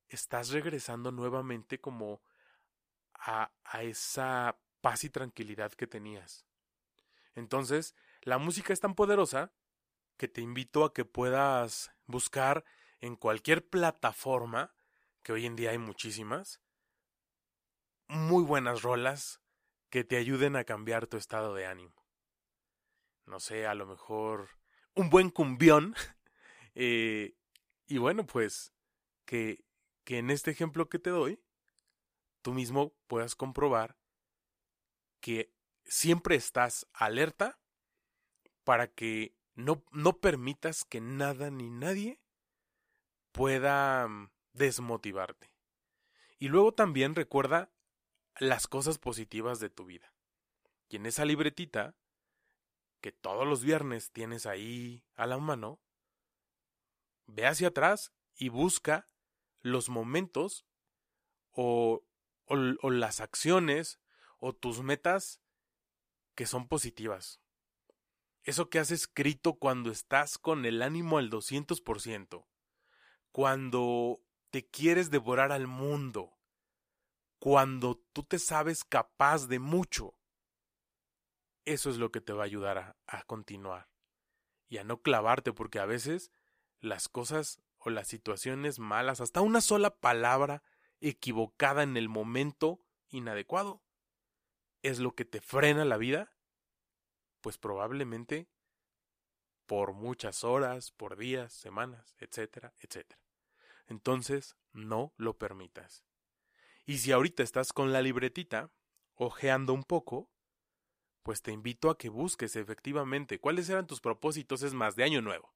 estás 0.08 0.50
regresando 0.50 1.12
nuevamente 1.12 1.80
como 1.80 2.22
a, 3.14 3.52
a 3.64 3.82
esa 3.82 4.58
paz 4.80 5.04
y 5.04 5.10
tranquilidad 5.10 5.72
que 5.72 5.86
tenías. 5.86 6.46
Entonces, 7.34 7.94
la 8.22 8.38
música 8.38 8.72
es 8.72 8.80
tan 8.80 8.94
poderosa 8.94 9.52
que 10.16 10.28
te 10.28 10.40
invito 10.40 10.84
a 10.84 10.94
que 10.94 11.04
puedas 11.04 11.92
buscar 12.06 12.64
en 13.00 13.16
cualquier 13.16 13.68
plataforma 13.68 14.74
que 15.22 15.32
hoy 15.32 15.46
en 15.46 15.56
día 15.56 15.70
hay 15.70 15.78
muchísimas, 15.78 16.60
muy 18.08 18.44
buenas 18.44 18.82
rolas 18.82 19.40
que 19.90 20.04
te 20.04 20.16
ayuden 20.16 20.56
a 20.56 20.64
cambiar 20.64 21.06
tu 21.06 21.16
estado 21.16 21.54
de 21.54 21.66
ánimo. 21.66 22.06
No 23.26 23.40
sé, 23.40 23.66
a 23.66 23.74
lo 23.74 23.86
mejor 23.86 24.50
un 24.94 25.10
buen 25.10 25.30
cumbión. 25.30 25.94
eh, 26.74 27.34
y 27.86 27.98
bueno, 27.98 28.26
pues 28.26 28.72
que, 29.24 29.64
que 30.06 30.18
en 30.18 30.30
este 30.30 30.52
ejemplo 30.52 30.88
que 30.88 31.00
te 31.00 31.10
doy, 31.10 31.42
tú 32.40 32.54
mismo 32.54 32.94
puedas 33.08 33.34
comprobar 33.34 33.98
que 35.20 35.52
siempre 35.84 36.36
estás 36.36 36.86
alerta 36.92 37.58
para 38.62 38.86
que 38.86 39.36
no, 39.56 39.82
no 39.90 40.20
permitas 40.20 40.84
que 40.84 41.00
nada 41.00 41.50
ni 41.50 41.70
nadie 41.70 42.20
pueda 43.32 44.06
mm, 44.06 44.30
desmotivarte. 44.52 45.52
Y 46.38 46.48
luego 46.48 46.72
también 46.72 47.16
recuerda 47.16 47.72
las 48.38 48.68
cosas 48.68 48.98
positivas 48.98 49.58
de 49.58 49.70
tu 49.70 49.86
vida. 49.86 50.14
Y 50.88 50.96
en 50.96 51.06
esa 51.06 51.24
libretita, 51.24 51.96
que 53.00 53.10
todos 53.10 53.44
los 53.44 53.64
viernes 53.64 54.12
tienes 54.12 54.46
ahí 54.46 55.04
a 55.16 55.26
la 55.26 55.38
mano, 55.38 55.80
ve 57.26 57.48
hacia 57.48 57.68
atrás 57.68 58.12
y 58.36 58.50
busca 58.50 59.08
los 59.66 59.88
momentos 59.88 60.64
o, 61.50 62.04
o, 62.46 62.90
las 62.90 63.20
acciones 63.20 64.00
o 64.38 64.54
tus 64.54 64.82
metas 64.82 65.40
que 66.34 66.46
son 66.46 66.68
positivas. 66.68 67.40
Eso 68.42 68.70
que 68.70 68.78
has 68.78 68.90
escrito 68.90 69.54
cuando 69.54 69.90
estás 69.90 70.38
con 70.38 70.64
el 70.66 70.82
ánimo 70.82 71.18
al 71.18 71.30
200%, 71.30 72.46
cuando 73.32 74.22
te 74.50 74.68
quieres 74.68 75.10
devorar 75.10 75.50
al 75.50 75.66
mundo, 75.66 76.38
cuando 77.38 77.96
tú 78.12 78.22
te 78.22 78.38
sabes 78.38 78.84
capaz 78.84 79.48
de 79.48 79.58
mucho, 79.58 80.14
eso 81.64 81.90
es 81.90 81.96
lo 81.96 82.12
que 82.12 82.20
te 82.20 82.32
va 82.32 82.42
a 82.42 82.46
ayudar 82.46 82.78
a, 82.78 82.96
a 83.06 83.24
continuar 83.24 83.88
y 84.68 84.78
a 84.78 84.84
no 84.84 85.02
clavarte, 85.02 85.52
porque 85.52 85.80
a 85.80 85.86
veces 85.86 86.30
las 86.78 87.08
cosas 87.08 87.60
o 87.86 87.90
las 87.90 88.08
situaciones 88.08 88.80
malas, 88.80 89.20
hasta 89.20 89.40
una 89.40 89.60
sola 89.60 90.00
palabra 90.00 90.64
equivocada 91.00 91.84
en 91.84 91.96
el 91.96 92.08
momento 92.08 92.80
inadecuado, 93.10 93.80
es 94.82 94.98
lo 94.98 95.14
que 95.14 95.24
te 95.24 95.40
frena 95.40 95.84
la 95.84 95.96
vida, 95.96 96.34
pues 97.40 97.58
probablemente 97.58 98.48
por 99.66 99.92
muchas 99.92 100.42
horas, 100.42 100.90
por 100.90 101.16
días, 101.16 101.52
semanas, 101.52 102.16
etcétera, 102.18 102.74
etcétera. 102.80 103.20
Entonces, 103.86 104.56
no 104.72 105.14
lo 105.16 105.38
permitas. 105.38 106.04
Y 106.86 106.98
si 106.98 107.12
ahorita 107.12 107.44
estás 107.44 107.72
con 107.72 107.92
la 107.92 108.02
libretita, 108.02 108.72
ojeando 109.14 109.72
un 109.72 109.84
poco, 109.84 110.28
pues 111.22 111.40
te 111.40 111.52
invito 111.52 111.88
a 111.90 111.98
que 111.98 112.08
busques 112.08 112.56
efectivamente 112.56 113.38
cuáles 113.38 113.68
eran 113.68 113.86
tus 113.86 114.00
propósitos 114.00 114.62
es 114.62 114.74
más 114.74 114.96
de 114.96 115.04
año 115.04 115.22
nuevo. 115.22 115.55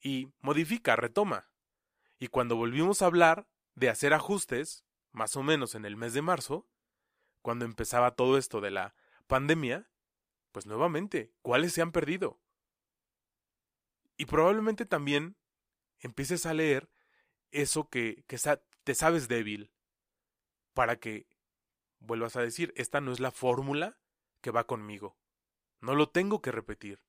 Y 0.00 0.32
modifica, 0.40 0.96
retoma. 0.96 1.48
Y 2.18 2.28
cuando 2.28 2.56
volvimos 2.56 3.02
a 3.02 3.06
hablar 3.06 3.48
de 3.74 3.88
hacer 3.88 4.14
ajustes, 4.14 4.84
más 5.12 5.36
o 5.36 5.42
menos 5.42 5.74
en 5.74 5.84
el 5.84 5.96
mes 5.96 6.14
de 6.14 6.22
marzo, 6.22 6.68
cuando 7.42 7.64
empezaba 7.64 8.14
todo 8.14 8.38
esto 8.38 8.60
de 8.60 8.70
la 8.70 8.94
pandemia, 9.26 9.88
pues 10.52 10.66
nuevamente, 10.66 11.32
¿cuáles 11.42 11.72
se 11.72 11.82
han 11.82 11.92
perdido? 11.92 12.40
Y 14.16 14.26
probablemente 14.26 14.84
también 14.84 15.36
empieces 16.00 16.46
a 16.46 16.54
leer 16.54 16.90
eso 17.50 17.88
que, 17.88 18.24
que 18.26 18.38
te 18.84 18.94
sabes 18.94 19.28
débil, 19.28 19.72
para 20.74 20.98
que 20.98 21.26
vuelvas 22.00 22.36
a 22.36 22.42
decir, 22.42 22.72
esta 22.76 23.00
no 23.00 23.12
es 23.12 23.20
la 23.20 23.30
fórmula 23.30 23.98
que 24.40 24.50
va 24.50 24.66
conmigo. 24.66 25.16
No 25.80 25.94
lo 25.94 26.08
tengo 26.08 26.42
que 26.42 26.52
repetir. 26.52 27.00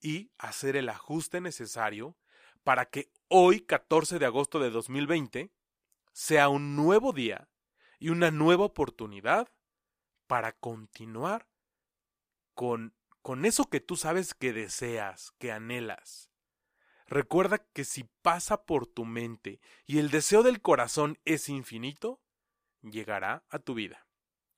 Y 0.00 0.30
hacer 0.38 0.76
el 0.76 0.88
ajuste 0.88 1.40
necesario 1.40 2.16
para 2.64 2.86
que 2.86 3.10
hoy, 3.28 3.60
14 3.60 4.18
de 4.18 4.26
agosto 4.26 4.58
de 4.58 4.70
2020, 4.70 5.52
sea 6.12 6.48
un 6.48 6.76
nuevo 6.76 7.12
día 7.12 7.48
y 7.98 8.08
una 8.10 8.30
nueva 8.30 8.64
oportunidad 8.64 9.48
para 10.26 10.52
continuar 10.52 11.48
con, 12.54 12.94
con 13.22 13.44
eso 13.44 13.68
que 13.68 13.80
tú 13.80 13.96
sabes 13.96 14.34
que 14.34 14.52
deseas, 14.52 15.32
que 15.38 15.52
anhelas. 15.52 16.30
Recuerda 17.06 17.58
que 17.58 17.84
si 17.84 18.04
pasa 18.22 18.64
por 18.64 18.86
tu 18.86 19.04
mente 19.04 19.60
y 19.86 19.98
el 19.98 20.10
deseo 20.10 20.42
del 20.42 20.60
corazón 20.60 21.18
es 21.24 21.48
infinito, 21.48 22.20
llegará 22.82 23.44
a 23.48 23.58
tu 23.58 23.74
vida. 23.74 24.06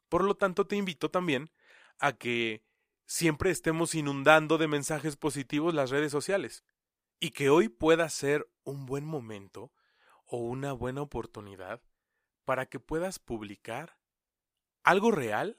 Por 0.08 0.24
lo 0.24 0.36
tanto, 0.36 0.66
te 0.66 0.76
invito 0.76 1.10
también 1.10 1.50
a 1.98 2.12
que 2.14 2.64
siempre 3.08 3.50
estemos 3.50 3.94
inundando 3.94 4.58
de 4.58 4.68
mensajes 4.68 5.16
positivos 5.16 5.72
las 5.72 5.88
redes 5.88 6.12
sociales 6.12 6.62
y 7.18 7.30
que 7.30 7.48
hoy 7.48 7.70
pueda 7.70 8.08
ser 8.10 8.48
un 8.64 8.84
buen 8.84 9.04
momento 9.04 9.72
o 10.26 10.36
una 10.36 10.74
buena 10.74 11.00
oportunidad 11.00 11.82
para 12.44 12.66
que 12.66 12.78
puedas 12.78 13.18
publicar 13.18 13.98
algo 14.82 15.10
real, 15.10 15.58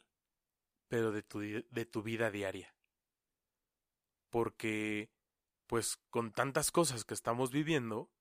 pero 0.87 1.11
de 1.11 1.23
tu, 1.23 1.39
de 1.39 1.85
tu 1.85 2.03
vida 2.03 2.29
diaria. 2.29 2.75
Porque, 4.29 5.11
pues 5.65 5.97
con 6.11 6.31
tantas 6.31 6.69
cosas 6.69 7.03
que 7.03 7.15
estamos 7.15 7.51
viviendo, 7.51 8.11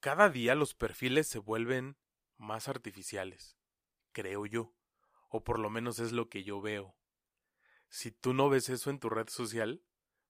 cada 0.00 0.28
día 0.28 0.56
los 0.56 0.74
perfiles 0.74 1.28
se 1.28 1.38
vuelven 1.38 1.96
más 2.36 2.68
artificiales, 2.68 3.56
creo 4.10 4.44
yo, 4.44 4.74
o 5.28 5.44
por 5.44 5.60
lo 5.60 5.70
menos 5.70 6.00
es 6.00 6.10
lo 6.10 6.28
que 6.28 6.42
yo 6.42 6.60
veo. 6.60 6.96
Si 7.94 8.10
tú 8.10 8.34
no 8.34 8.48
ves 8.48 8.70
eso 8.70 8.90
en 8.90 8.98
tu 8.98 9.08
red 9.08 9.28
social, 9.28 9.80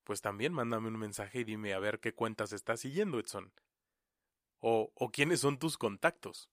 pues 0.05 0.21
también 0.21 0.53
mándame 0.53 0.89
un 0.89 0.99
mensaje 0.99 1.41
y 1.41 1.45
dime 1.45 1.73
a 1.73 1.79
ver 1.79 1.99
qué 1.99 2.13
cuentas 2.13 2.53
estás 2.53 2.81
siguiendo, 2.81 3.19
Edson. 3.19 3.55
O, 4.59 4.93
o 4.95 5.11
quiénes 5.11 5.41
son 5.41 5.59
tus 5.59 5.79
contactos. 5.79 6.51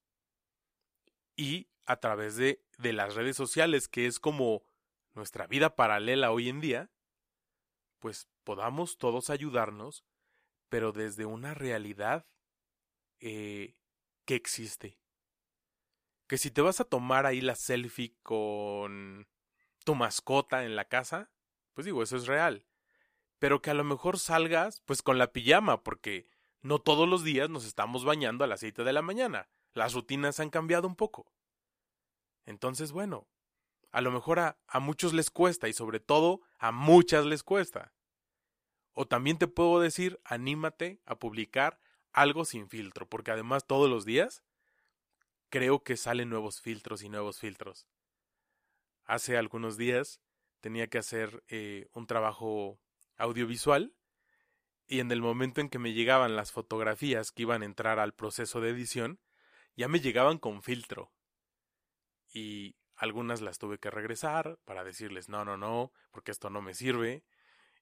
Y 1.35 1.67
a 1.85 1.97
través 1.97 2.37
de, 2.37 2.63
de 2.77 2.93
las 2.93 3.15
redes 3.15 3.35
sociales, 3.35 3.89
que 3.89 4.05
es 4.05 4.21
como 4.21 4.63
nuestra 5.13 5.47
vida 5.47 5.75
paralela 5.75 6.31
hoy 6.31 6.47
en 6.47 6.61
día, 6.61 6.89
pues 7.99 8.29
podamos 8.45 8.97
todos 8.97 9.29
ayudarnos, 9.29 10.05
pero 10.69 10.93
desde 10.93 11.25
una 11.25 11.53
realidad 11.53 12.25
eh, 13.19 13.75
que 14.23 14.35
existe. 14.35 14.97
Que 16.27 16.37
si 16.37 16.51
te 16.51 16.61
vas 16.61 16.79
a 16.79 16.85
tomar 16.85 17.25
ahí 17.25 17.41
la 17.41 17.55
selfie 17.55 18.15
con 18.23 19.27
tu 19.83 19.95
mascota 19.95 20.63
en 20.65 20.75
la 20.75 20.85
casa, 20.85 21.29
pues 21.73 21.85
digo, 21.85 22.03
eso 22.03 22.17
es 22.17 22.27
real. 22.27 22.65
Pero 23.39 23.61
que 23.61 23.71
a 23.71 23.73
lo 23.73 23.83
mejor 23.83 24.19
salgas 24.19 24.81
pues 24.85 25.01
con 25.01 25.17
la 25.17 25.31
pijama, 25.31 25.83
porque 25.83 26.27
no 26.61 26.79
todos 26.79 27.07
los 27.07 27.23
días 27.23 27.49
nos 27.49 27.65
estamos 27.65 28.05
bañando 28.05 28.43
a 28.43 28.47
las 28.47 28.59
7 28.59 28.83
de 28.83 28.93
la 28.93 29.01
mañana. 29.01 29.49
Las 29.73 29.93
rutinas 29.93 30.39
han 30.39 30.49
cambiado 30.49 30.87
un 30.87 30.95
poco. 30.95 31.31
Entonces, 32.45 32.91
bueno, 32.91 33.27
a 33.91 34.01
lo 34.01 34.11
mejor 34.11 34.39
a, 34.39 34.59
a 34.67 34.79
muchos 34.79 35.13
les 35.13 35.31
cuesta 35.31 35.67
y 35.67 35.73
sobre 35.73 35.99
todo 35.99 36.41
a 36.59 36.71
muchas 36.71 37.25
les 37.25 37.43
cuesta. 37.43 37.93
O 38.93 39.07
también 39.07 39.37
te 39.37 39.47
puedo 39.47 39.79
decir, 39.79 40.19
anímate 40.23 41.01
a 41.05 41.17
publicar 41.17 41.79
algo 42.11 42.45
sin 42.45 42.67
filtro, 42.67 43.07
porque 43.07 43.31
además 43.31 43.65
todos 43.65 43.89
los 43.89 44.05
días 44.05 44.43
creo 45.49 45.83
que 45.83 45.97
salen 45.97 46.29
nuevos 46.29 46.61
filtros 46.61 47.01
y 47.03 47.09
nuevos 47.09 47.39
filtros 47.39 47.87
hace 49.05 49.37
algunos 49.37 49.77
días 49.77 50.21
tenía 50.59 50.87
que 50.87 50.97
hacer 50.97 51.43
eh, 51.47 51.87
un 51.93 52.07
trabajo 52.07 52.79
audiovisual 53.17 53.93
y 54.87 54.99
en 54.99 55.11
el 55.11 55.21
momento 55.21 55.61
en 55.61 55.69
que 55.69 55.79
me 55.79 55.93
llegaban 55.93 56.35
las 56.35 56.51
fotografías 56.51 57.31
que 57.31 57.43
iban 57.43 57.61
a 57.61 57.65
entrar 57.65 57.99
al 57.99 58.13
proceso 58.13 58.59
de 58.59 58.71
edición, 58.71 59.19
ya 59.77 59.87
me 59.87 60.01
llegaban 60.01 60.37
con 60.37 60.61
filtro. 60.63 61.13
Y 62.33 62.75
algunas 62.95 63.41
las 63.41 63.57
tuve 63.57 63.79
que 63.79 63.89
regresar 63.89 64.59
para 64.65 64.83
decirles 64.83 65.29
no, 65.29 65.45
no, 65.45 65.55
no, 65.55 65.93
porque 66.11 66.31
esto 66.31 66.49
no 66.49 66.61
me 66.61 66.73
sirve. 66.73 67.23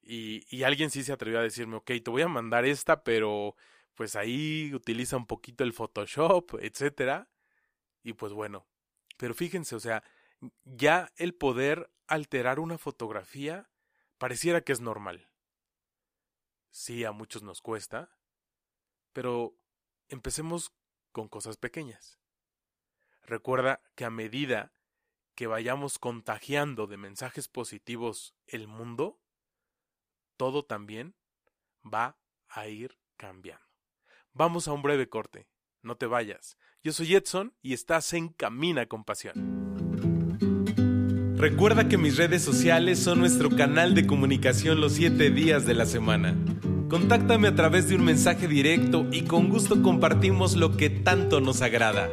Y, 0.02 0.46
y 0.56 0.64
alguien 0.64 0.92
sí 0.92 1.04
se 1.04 1.12
atrevió 1.12 1.40
a 1.40 1.44
decirme, 1.44 1.78
ok, 1.78 1.92
te 2.04 2.12
voy 2.12 2.22
a 2.22 2.28
mandar 2.28 2.66
esta, 2.66 3.04
pero 3.04 3.56
pues 3.96 4.16
ahí 4.16 4.72
utiliza 4.74 5.18
un 5.18 5.26
poquito 5.26 5.64
el 5.64 5.74
Photoshop, 5.74 6.60
etcétera. 6.62 7.28
Y 8.04 8.14
pues 8.14 8.34
bueno, 8.34 8.68
pero 9.18 9.34
fíjense, 9.34 9.76
o 9.76 9.80
sea, 9.80 10.04
ya 10.64 11.12
el 11.16 11.34
poder 11.34 11.92
alterar 12.08 12.60
una 12.60 12.78
fotografía 12.78 13.70
pareciera 14.18 14.62
que 14.62 14.72
es 14.72 14.82
normal. 14.82 15.30
Sí, 16.72 17.04
a 17.04 17.12
muchos 17.12 17.44
nos 17.44 17.62
cuesta, 17.62 18.16
pero 19.14 19.56
empecemos 20.08 20.72
con 21.12 21.28
cosas 21.28 21.58
pequeñas. 21.58 22.20
Recuerda 23.24 23.82
que 23.96 24.06
a 24.06 24.10
medida 24.10 24.74
que 25.36 25.48
vayamos 25.48 26.00
contagiando 26.00 26.88
de 26.88 26.98
mensajes 26.98 27.48
positivos 27.48 28.36
el 28.48 28.68
mundo, 28.68 29.20
todo 30.38 30.66
también 30.66 31.16
va 31.82 32.18
a 32.48 32.68
ir 32.68 32.98
cambiando. 33.18 33.66
Vamos 34.34 34.68
a 34.68 34.74
un 34.74 34.82
breve 34.82 35.10
corte. 35.10 35.48
No 35.82 35.96
te 35.96 36.08
vayas. 36.08 36.58
Yo 36.84 36.92
soy 36.92 37.16
Edson 37.16 37.56
y 37.62 37.74
estás 37.74 38.14
en 38.14 38.30
Camina 38.30 38.88
con 38.88 39.04
Pasión. 39.04 39.59
Recuerda 41.40 41.88
que 41.88 41.98
mis 41.98 42.18
redes 42.18 42.44
sociales 42.44 43.00
son 43.00 43.20
nuestro 43.20 43.50
canal 43.50 43.96
de 43.96 44.06
comunicación 44.06 44.82
los 44.82 44.92
7 44.96 45.30
días 45.30 45.66
de 45.66 45.74
la 45.74 45.86
semana. 45.86 46.36
Contáctame 46.90 47.48
a 47.48 47.56
través 47.56 47.88
de 47.88 47.96
un 47.96 48.04
mensaje 48.04 48.46
directo 48.46 49.08
y 49.10 49.22
con 49.22 49.48
gusto 49.48 49.82
compartimos 49.82 50.58
lo 50.58 50.76
que 50.76 50.90
tanto 50.90 51.40
nos 51.40 51.62
agrada. 51.62 52.10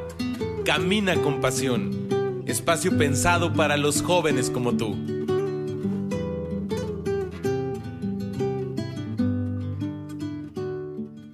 Camina 0.64 1.16
con 1.16 1.40
pasión. 1.40 2.44
Espacio 2.46 2.96
pensado 2.96 3.52
para 3.52 3.76
los 3.76 4.00
jóvenes 4.00 4.48
como 4.48 4.76
tú. 4.76 4.94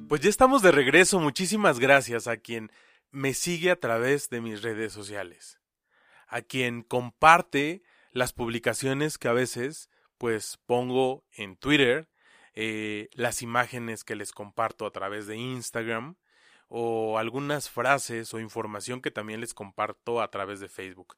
Pues 0.09 0.23
ya 0.23 0.31
estamos 0.31 0.63
de 0.63 0.73
regreso. 0.73 1.21
Muchísimas 1.21 1.79
gracias 1.79 2.27
a 2.27 2.39
quien 2.39 2.73
me 3.11 3.35
sigue 3.35 3.71
a 3.71 3.77
través 3.77 4.31
de 4.31 4.41
mis 4.41 4.63
redes 4.63 4.95
sociales 4.95 5.62
a 6.33 6.43
quien 6.43 6.83
comparte 6.83 7.83
las 8.11 8.33
publicaciones 8.33 9.19
que 9.19 9.29
a 9.29 9.33
veces 9.33 9.91
pues 10.19 10.59
pongo 10.67 11.25
en 11.33 11.57
Twitter, 11.57 12.09
eh, 12.55 13.09
las 13.13 13.43
imágenes 13.43 14.03
que 14.03 14.17
les 14.17 14.33
comparto 14.33 14.87
a 14.87 14.93
través 14.93 15.27
de 15.27 15.37
Instagram 15.37 16.17
o 16.69 17.19
algunas 17.19 17.69
frases 17.69 18.33
o 18.33 18.41
información 18.41 19.03
que 19.03 19.11
también 19.11 19.41
les 19.41 19.53
comparto 19.53 20.23
a 20.23 20.31
través 20.31 20.59
de 20.61 20.69
Facebook. 20.69 21.17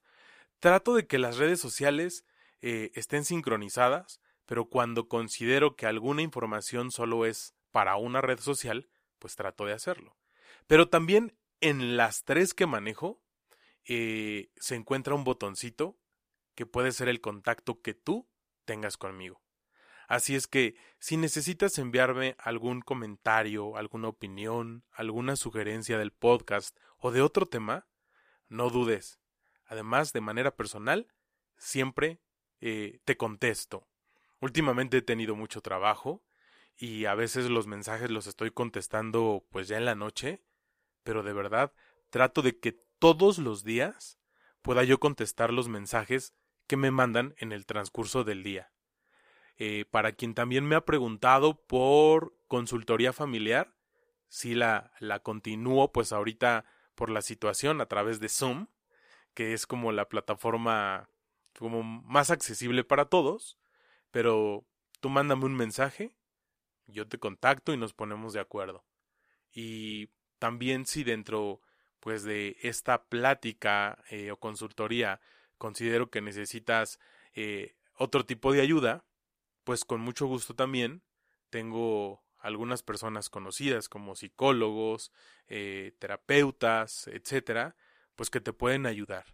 Trato 0.59 0.95
de 0.95 1.07
que 1.07 1.17
las 1.17 1.37
redes 1.37 1.61
sociales 1.61 2.25
eh, 2.61 2.91
estén 2.95 3.23
sincronizadas, 3.23 4.19
pero 4.45 4.65
cuando 4.65 5.07
considero 5.07 5.75
que 5.75 5.85
alguna 5.85 6.23
información 6.23 6.91
solo 6.91 7.25
es 7.25 7.55
para 7.71 7.95
una 7.95 8.21
red 8.21 8.39
social, 8.39 8.89
pues 9.19 9.35
trato 9.35 9.65
de 9.65 9.73
hacerlo. 9.73 10.17
Pero 10.67 10.89
también 10.89 11.37
en 11.61 11.95
las 11.95 12.25
tres 12.25 12.53
que 12.53 12.65
manejo, 12.65 13.21
eh, 13.87 14.49
se 14.57 14.75
encuentra 14.75 15.15
un 15.15 15.23
botoncito 15.23 15.97
que 16.55 16.65
puede 16.65 16.91
ser 16.91 17.09
el 17.09 17.21
contacto 17.21 17.81
que 17.81 17.93
tú 17.93 18.27
tengas 18.65 18.97
conmigo. 18.97 19.41
Así 20.07 20.35
es 20.35 20.47
que 20.47 20.75
si 20.99 21.17
necesitas 21.17 21.77
enviarme 21.77 22.35
algún 22.39 22.81
comentario, 22.81 23.75
alguna 23.75 24.07
opinión, 24.07 24.83
alguna 24.91 25.35
sugerencia 25.35 25.97
del 25.97 26.11
podcast 26.11 26.77
o 26.97 27.11
de 27.11 27.21
otro 27.21 27.47
tema, 27.47 27.87
no 28.47 28.69
dudes. 28.69 29.19
Además, 29.65 30.13
de 30.13 30.21
manera 30.21 30.55
personal, 30.55 31.07
siempre 31.57 32.21
eh, 32.61 32.99
te 33.03 33.17
contesto. 33.17 33.87
Últimamente 34.39 34.97
he 34.97 35.01
tenido 35.01 35.35
mucho 35.35 35.61
trabajo 35.61 36.23
y 36.77 37.05
a 37.05 37.15
veces 37.15 37.49
los 37.49 37.67
mensajes 37.67 38.11
los 38.11 38.27
estoy 38.27 38.51
contestando 38.51 39.45
pues 39.49 39.67
ya 39.67 39.77
en 39.77 39.85
la 39.85 39.95
noche, 39.95 40.43
pero 41.03 41.23
de 41.23 41.33
verdad 41.33 41.73
trato 42.09 42.41
de 42.41 42.59
que 42.59 42.84
todos 42.99 43.37
los 43.37 43.63
días 43.63 44.19
pueda 44.61 44.83
yo 44.83 44.99
contestar 44.99 45.53
los 45.53 45.67
mensajes 45.67 46.33
que 46.67 46.77
me 46.77 46.91
mandan 46.91 47.35
en 47.37 47.51
el 47.51 47.65
transcurso 47.65 48.23
del 48.23 48.43
día. 48.43 48.71
Eh, 49.57 49.85
para 49.89 50.13
quien 50.13 50.33
también 50.33 50.65
me 50.65 50.75
ha 50.75 50.85
preguntado 50.85 51.65
por 51.65 52.35
consultoría 52.47 53.13
familiar, 53.13 53.75
si 54.27 54.53
la, 54.53 54.91
la 54.99 55.19
continúo 55.19 55.91
pues 55.91 56.11
ahorita 56.11 56.65
por 56.95 57.09
la 57.09 57.21
situación 57.21 57.79
a 57.79 57.85
través 57.85 58.19
de 58.19 58.29
Zoom, 58.29 58.67
que 59.33 59.53
es 59.53 59.67
como 59.67 59.91
la 59.91 60.09
plataforma 60.09 61.09
como 61.57 61.83
más 61.83 62.31
accesible 62.31 62.83
para 62.83 63.05
todos, 63.05 63.57
pero 64.11 64.65
tú 64.99 65.09
mándame 65.09 65.45
un 65.45 65.55
mensaje, 65.55 66.15
yo 66.87 67.07
te 67.07 67.17
contacto 67.17 67.73
y 67.73 67.77
nos 67.77 67.93
ponemos 67.93 68.33
de 68.33 68.39
acuerdo. 68.39 68.85
Y 69.51 70.09
también 70.39 70.85
si 70.85 71.03
dentro 71.03 71.61
pues 72.05 72.21
de 72.21 72.55
esta 72.61 73.05
plática 73.05 73.97
eh, 74.11 74.29
o 74.29 74.37
consultoría 74.37 75.19
considero 75.57 76.11
que 76.11 76.21
necesitas 76.21 76.99
eh, 77.33 77.77
otro 77.95 78.27
tipo 78.27 78.53
de 78.53 78.61
ayuda, 78.61 79.05
pues 79.63 79.85
con 79.85 80.01
mucho 80.01 80.27
gusto 80.27 80.53
también 80.53 81.01
tengo 81.49 82.23
algunas 82.37 82.83
personas 82.83 83.31
conocidas 83.31 83.89
como 83.89 84.15
psicólogos, 84.15 85.11
eh, 85.47 85.95
terapeutas, 85.97 87.07
etcétera, 87.07 87.75
pues 88.15 88.29
que 88.29 88.39
te 88.39 88.53
pueden 88.53 88.85
ayudar. 88.85 89.25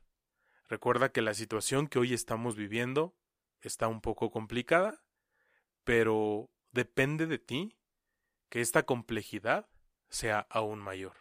Recuerda 0.69 1.11
que 1.11 1.21
la 1.21 1.33
situación 1.33 1.87
que 1.87 1.99
hoy 1.99 2.13
estamos 2.13 2.55
viviendo 2.55 3.17
está 3.59 3.89
un 3.89 3.99
poco 3.99 4.31
complicada, 4.31 5.03
pero 5.83 6.49
depende 6.71 7.27
de 7.27 7.37
ti 7.37 7.77
que 8.47 8.61
esta 8.61 8.83
complejidad 8.83 9.67
sea 10.07 10.47
aún 10.49 10.79
mayor. 10.79 11.20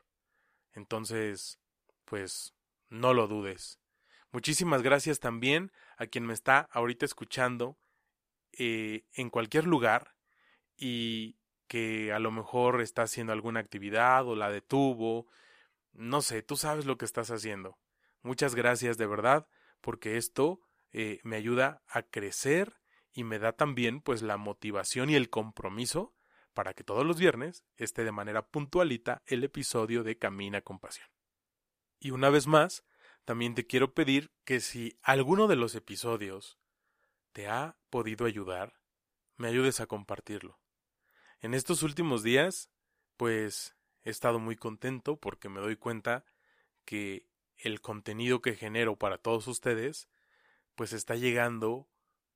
Entonces, 0.72 1.60
pues, 2.04 2.54
no 2.88 3.14
lo 3.14 3.26
dudes. 3.26 3.80
Muchísimas 4.32 4.82
gracias 4.82 5.20
también 5.20 5.72
a 5.96 6.06
quien 6.06 6.24
me 6.24 6.34
está 6.34 6.68
ahorita 6.72 7.04
escuchando 7.04 7.78
eh, 8.52 9.04
en 9.14 9.30
cualquier 9.30 9.66
lugar 9.66 10.14
y 10.76 11.36
que 11.66 12.12
a 12.12 12.18
lo 12.18 12.30
mejor 12.30 12.80
está 12.80 13.02
haciendo 13.02 13.32
alguna 13.32 13.60
actividad 13.60 14.26
o 14.26 14.36
la 14.36 14.50
detuvo. 14.50 15.26
No 15.92 16.22
sé, 16.22 16.42
tú 16.42 16.56
sabes 16.56 16.84
lo 16.84 16.96
que 16.98 17.04
estás 17.04 17.30
haciendo. 17.30 17.78
Muchas 18.22 18.54
gracias 18.54 18.98
de 18.98 19.06
verdad 19.06 19.48
porque 19.80 20.16
esto 20.16 20.60
eh, 20.92 21.20
me 21.22 21.36
ayuda 21.36 21.82
a 21.88 22.02
crecer 22.02 22.80
y 23.12 23.24
me 23.24 23.38
da 23.38 23.52
también 23.52 24.00
pues 24.00 24.22
la 24.22 24.36
motivación 24.36 25.10
y 25.10 25.14
el 25.14 25.30
compromiso 25.30 26.14
para 26.54 26.74
que 26.74 26.84
todos 26.84 27.06
los 27.06 27.18
viernes 27.18 27.64
esté 27.76 28.04
de 28.04 28.12
manera 28.12 28.46
puntualita 28.46 29.22
el 29.26 29.44
episodio 29.44 30.02
de 30.02 30.18
Camina 30.18 30.62
con 30.62 30.78
Pasión. 30.78 31.08
Y 31.98 32.10
una 32.10 32.30
vez 32.30 32.46
más, 32.46 32.84
también 33.24 33.54
te 33.54 33.66
quiero 33.66 33.94
pedir 33.94 34.32
que 34.44 34.60
si 34.60 34.98
alguno 35.02 35.46
de 35.46 35.56
los 35.56 35.74
episodios 35.74 36.58
te 37.32 37.48
ha 37.48 37.78
podido 37.90 38.26
ayudar, 38.26 38.80
me 39.36 39.48
ayudes 39.48 39.80
a 39.80 39.86
compartirlo. 39.86 40.58
En 41.40 41.54
estos 41.54 41.82
últimos 41.82 42.22
días, 42.22 42.70
pues 43.16 43.76
he 44.02 44.10
estado 44.10 44.38
muy 44.38 44.56
contento 44.56 45.18
porque 45.18 45.48
me 45.48 45.60
doy 45.60 45.76
cuenta 45.76 46.24
que 46.84 47.28
el 47.56 47.80
contenido 47.80 48.40
que 48.40 48.56
genero 48.56 48.96
para 48.96 49.18
todos 49.18 49.46
ustedes, 49.46 50.08
pues 50.74 50.92
está 50.92 51.14
llegando 51.14 51.88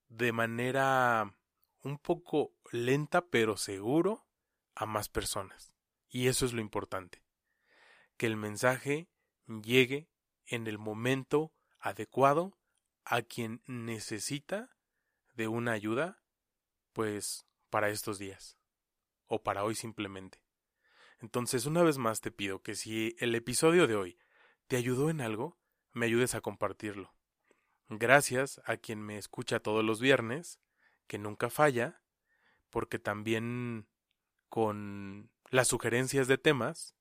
de 0.08 0.32
manera 0.32 1.34
un 1.84 1.98
poco 1.98 2.54
lenta 2.72 3.26
pero 3.26 3.56
seguro 3.56 4.26
a 4.74 4.86
más 4.86 5.08
personas. 5.08 5.72
Y 6.08 6.28
eso 6.28 6.46
es 6.46 6.52
lo 6.52 6.60
importante. 6.60 7.22
Que 8.16 8.26
el 8.26 8.36
mensaje 8.36 9.08
llegue 9.46 10.08
en 10.46 10.66
el 10.66 10.78
momento 10.78 11.52
adecuado 11.78 12.58
a 13.04 13.22
quien 13.22 13.62
necesita 13.66 14.70
de 15.34 15.48
una 15.48 15.72
ayuda, 15.72 16.22
pues 16.92 17.46
para 17.70 17.90
estos 17.90 18.18
días, 18.18 18.56
o 19.26 19.42
para 19.42 19.64
hoy 19.64 19.74
simplemente. 19.74 20.42
Entonces, 21.20 21.66
una 21.66 21.82
vez 21.82 21.98
más 21.98 22.20
te 22.20 22.30
pido 22.30 22.62
que 22.62 22.74
si 22.74 23.16
el 23.18 23.34
episodio 23.34 23.86
de 23.86 23.96
hoy 23.96 24.18
te 24.68 24.76
ayudó 24.76 25.10
en 25.10 25.20
algo, 25.20 25.58
me 25.92 26.06
ayudes 26.06 26.34
a 26.34 26.40
compartirlo. 26.40 27.14
Gracias 27.88 28.60
a 28.64 28.76
quien 28.76 29.00
me 29.02 29.18
escucha 29.18 29.60
todos 29.60 29.84
los 29.84 30.00
viernes, 30.00 30.60
que 31.06 31.18
nunca 31.18 31.50
falla, 31.50 32.02
porque 32.70 32.98
también 32.98 33.88
con 34.48 35.30
las 35.50 35.68
sugerencias 35.68 36.28
de 36.28 36.38
temas, 36.38 36.94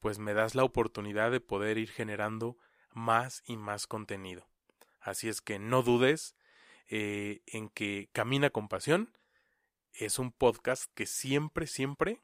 pues 0.00 0.18
me 0.18 0.34
das 0.34 0.54
la 0.54 0.64
oportunidad 0.64 1.30
de 1.30 1.40
poder 1.40 1.78
ir 1.78 1.90
generando 1.90 2.56
más 2.92 3.42
y 3.46 3.56
más 3.56 3.86
contenido. 3.86 4.48
Así 5.00 5.28
es 5.28 5.40
que 5.40 5.58
no 5.58 5.82
dudes 5.82 6.36
eh, 6.88 7.42
en 7.46 7.68
que 7.68 8.10
Camina 8.12 8.50
con 8.50 8.68
Pasión 8.68 9.16
es 9.92 10.18
un 10.18 10.32
podcast 10.32 10.90
que 10.94 11.06
siempre, 11.06 11.66
siempre 11.66 12.22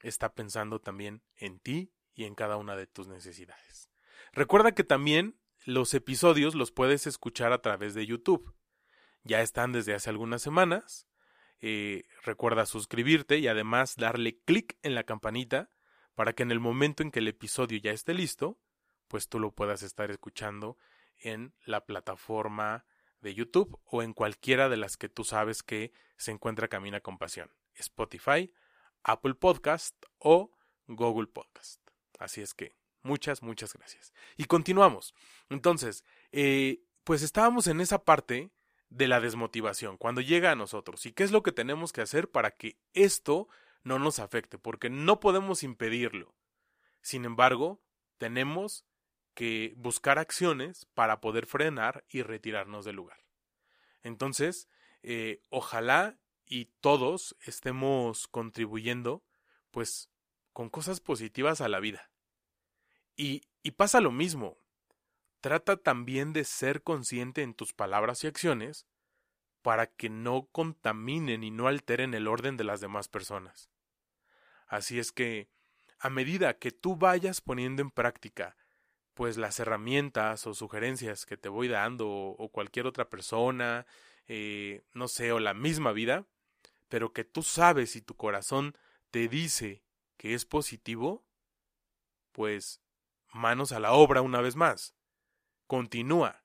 está 0.00 0.34
pensando 0.34 0.80
también 0.80 1.22
en 1.36 1.58
ti 1.58 1.92
y 2.14 2.24
en 2.24 2.34
cada 2.34 2.56
una 2.56 2.76
de 2.76 2.86
tus 2.86 3.08
necesidades. 3.08 3.90
Recuerda 4.32 4.72
que 4.72 4.84
también 4.84 5.38
los 5.64 5.94
episodios 5.94 6.54
los 6.54 6.70
puedes 6.70 7.06
escuchar 7.06 7.52
a 7.52 7.62
través 7.62 7.94
de 7.94 8.06
YouTube. 8.06 8.54
Ya 9.26 9.42
están 9.42 9.72
desde 9.72 9.92
hace 9.92 10.08
algunas 10.08 10.40
semanas. 10.40 11.08
Eh, 11.60 12.04
recuerda 12.22 12.64
suscribirte 12.64 13.38
y 13.38 13.48
además 13.48 13.96
darle 13.96 14.38
clic 14.44 14.78
en 14.82 14.94
la 14.94 15.02
campanita 15.02 15.70
para 16.14 16.32
que 16.32 16.44
en 16.44 16.52
el 16.52 16.60
momento 16.60 17.02
en 17.02 17.10
que 17.10 17.18
el 17.18 17.26
episodio 17.26 17.78
ya 17.78 17.90
esté 17.90 18.14
listo, 18.14 18.60
pues 19.08 19.28
tú 19.28 19.40
lo 19.40 19.52
puedas 19.52 19.82
estar 19.82 20.12
escuchando 20.12 20.78
en 21.18 21.54
la 21.64 21.86
plataforma 21.86 22.84
de 23.20 23.34
YouTube 23.34 23.80
o 23.84 24.02
en 24.02 24.12
cualquiera 24.12 24.68
de 24.68 24.76
las 24.76 24.96
que 24.96 25.08
tú 25.08 25.24
sabes 25.24 25.64
que 25.64 25.92
se 26.16 26.30
encuentra 26.30 26.68
Camina 26.68 27.00
con 27.00 27.18
Pasión. 27.18 27.50
Spotify, 27.74 28.52
Apple 29.02 29.34
Podcast 29.34 29.96
o 30.18 30.56
Google 30.86 31.26
Podcast. 31.26 31.80
Así 32.20 32.42
es 32.42 32.54
que 32.54 32.76
muchas, 33.02 33.42
muchas 33.42 33.72
gracias. 33.72 34.12
Y 34.36 34.44
continuamos. 34.44 35.14
Entonces, 35.48 36.04
eh, 36.30 36.84
pues 37.02 37.22
estábamos 37.22 37.66
en 37.66 37.80
esa 37.80 38.04
parte 38.04 38.52
de 38.88 39.08
la 39.08 39.20
desmotivación, 39.20 39.96
cuando 39.96 40.20
llega 40.20 40.52
a 40.52 40.56
nosotros. 40.56 41.06
¿Y 41.06 41.12
qué 41.12 41.24
es 41.24 41.32
lo 41.32 41.42
que 41.42 41.52
tenemos 41.52 41.92
que 41.92 42.02
hacer 42.02 42.30
para 42.30 42.52
que 42.52 42.78
esto 42.92 43.48
no 43.82 43.98
nos 43.98 44.18
afecte? 44.18 44.58
Porque 44.58 44.90
no 44.90 45.20
podemos 45.20 45.62
impedirlo. 45.62 46.34
Sin 47.02 47.24
embargo, 47.24 47.82
tenemos 48.18 48.84
que 49.34 49.74
buscar 49.76 50.18
acciones 50.18 50.86
para 50.94 51.20
poder 51.20 51.46
frenar 51.46 52.04
y 52.08 52.22
retirarnos 52.22 52.84
del 52.84 52.96
lugar. 52.96 53.22
Entonces, 54.02 54.68
eh, 55.02 55.42
ojalá 55.50 56.18
y 56.46 56.66
todos 56.80 57.36
estemos 57.40 58.28
contribuyendo, 58.28 59.24
pues, 59.70 60.10
con 60.52 60.70
cosas 60.70 61.00
positivas 61.00 61.60
a 61.60 61.68
la 61.68 61.80
vida. 61.80 62.10
Y, 63.16 63.42
y 63.62 63.72
pasa 63.72 64.00
lo 64.00 64.10
mismo. 64.10 64.58
Trata 65.46 65.76
también 65.76 66.32
de 66.32 66.42
ser 66.42 66.82
consciente 66.82 67.42
en 67.42 67.54
tus 67.54 67.72
palabras 67.72 68.24
y 68.24 68.26
acciones 68.26 68.84
para 69.62 69.86
que 69.86 70.10
no 70.10 70.48
contaminen 70.50 71.44
y 71.44 71.52
no 71.52 71.68
alteren 71.68 72.14
el 72.14 72.26
orden 72.26 72.56
de 72.56 72.64
las 72.64 72.80
demás 72.80 73.06
personas. 73.06 73.70
Así 74.66 74.98
es 74.98 75.12
que, 75.12 75.48
a 76.00 76.10
medida 76.10 76.58
que 76.58 76.72
tú 76.72 76.96
vayas 76.96 77.40
poniendo 77.40 77.80
en 77.80 77.92
práctica 77.92 78.56
pues 79.14 79.36
las 79.36 79.60
herramientas 79.60 80.48
o 80.48 80.52
sugerencias 80.52 81.26
que 81.26 81.36
te 81.36 81.48
voy 81.48 81.68
dando 81.68 82.08
o, 82.08 82.48
cualquier 82.48 82.88
otra 82.88 83.08
persona, 83.08 83.86
eh, 84.26 84.82
no 84.94 85.06
sé, 85.06 85.30
o 85.30 85.38
la 85.38 85.54
misma 85.54 85.92
vida, 85.92 86.26
pero 86.88 87.12
que 87.12 87.22
tú 87.22 87.44
sabes 87.44 87.94
y 87.94 88.02
tu 88.02 88.16
corazón 88.16 88.76
te 89.12 89.28
dice 89.28 89.84
que 90.16 90.34
es 90.34 90.44
positivo, 90.44 91.24
pues 92.32 92.82
manos 93.32 93.70
a 93.70 93.78
la 93.78 93.92
obra 93.92 94.22
una 94.22 94.40
vez 94.40 94.56
más. 94.56 94.96
Continúa. 95.66 96.44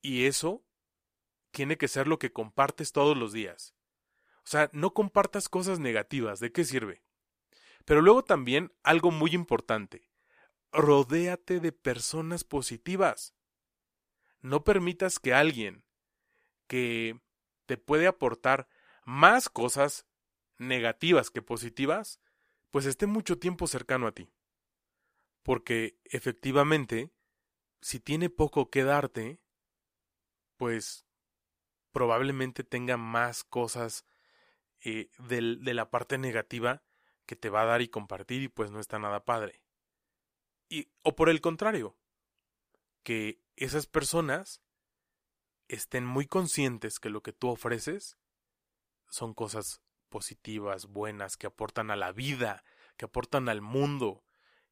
Y 0.00 0.26
eso 0.26 0.64
tiene 1.50 1.76
que 1.78 1.88
ser 1.88 2.08
lo 2.08 2.18
que 2.18 2.32
compartes 2.32 2.92
todos 2.92 3.16
los 3.16 3.32
días. 3.32 3.74
O 4.38 4.46
sea, 4.46 4.68
no 4.72 4.92
compartas 4.92 5.48
cosas 5.48 5.78
negativas, 5.78 6.40
¿de 6.40 6.52
qué 6.52 6.64
sirve? 6.64 7.02
Pero 7.84 8.02
luego 8.02 8.24
también 8.24 8.72
algo 8.82 9.10
muy 9.10 9.30
importante, 9.32 10.10
rodéate 10.72 11.60
de 11.60 11.72
personas 11.72 12.44
positivas. 12.44 13.34
No 14.40 14.64
permitas 14.64 15.18
que 15.18 15.32
alguien 15.32 15.84
que 16.66 17.20
te 17.66 17.78
puede 17.78 18.06
aportar 18.06 18.68
más 19.04 19.48
cosas 19.48 20.06
negativas 20.58 21.30
que 21.30 21.42
positivas, 21.42 22.20
pues 22.70 22.86
esté 22.86 23.06
mucho 23.06 23.38
tiempo 23.38 23.66
cercano 23.66 24.06
a 24.06 24.12
ti. 24.12 24.30
Porque 25.42 25.98
efectivamente, 26.04 27.10
si 27.84 28.00
tiene 28.00 28.30
poco 28.30 28.70
que 28.70 28.82
darte, 28.82 29.42
pues 30.56 31.04
probablemente 31.92 32.64
tenga 32.64 32.96
más 32.96 33.44
cosas 33.44 34.06
eh, 34.80 35.10
de 35.18 35.74
la 35.74 35.90
parte 35.90 36.16
negativa 36.16 36.82
que 37.26 37.36
te 37.36 37.50
va 37.50 37.60
a 37.60 37.66
dar 37.66 37.82
y 37.82 37.88
compartir 37.88 38.40
y 38.40 38.48
pues 38.48 38.70
no 38.70 38.80
está 38.80 38.98
nada 38.98 39.26
padre. 39.26 39.62
Y, 40.70 40.88
o 41.02 41.14
por 41.14 41.28
el 41.28 41.42
contrario, 41.42 41.94
que 43.02 43.42
esas 43.54 43.86
personas 43.86 44.62
estén 45.68 46.06
muy 46.06 46.26
conscientes 46.26 46.98
que 46.98 47.10
lo 47.10 47.22
que 47.22 47.34
tú 47.34 47.50
ofreces 47.50 48.16
son 49.10 49.34
cosas 49.34 49.82
positivas, 50.08 50.86
buenas, 50.86 51.36
que 51.36 51.48
aportan 51.48 51.90
a 51.90 51.96
la 51.96 52.12
vida, 52.12 52.64
que 52.96 53.04
aportan 53.04 53.50
al 53.50 53.60
mundo, 53.60 54.24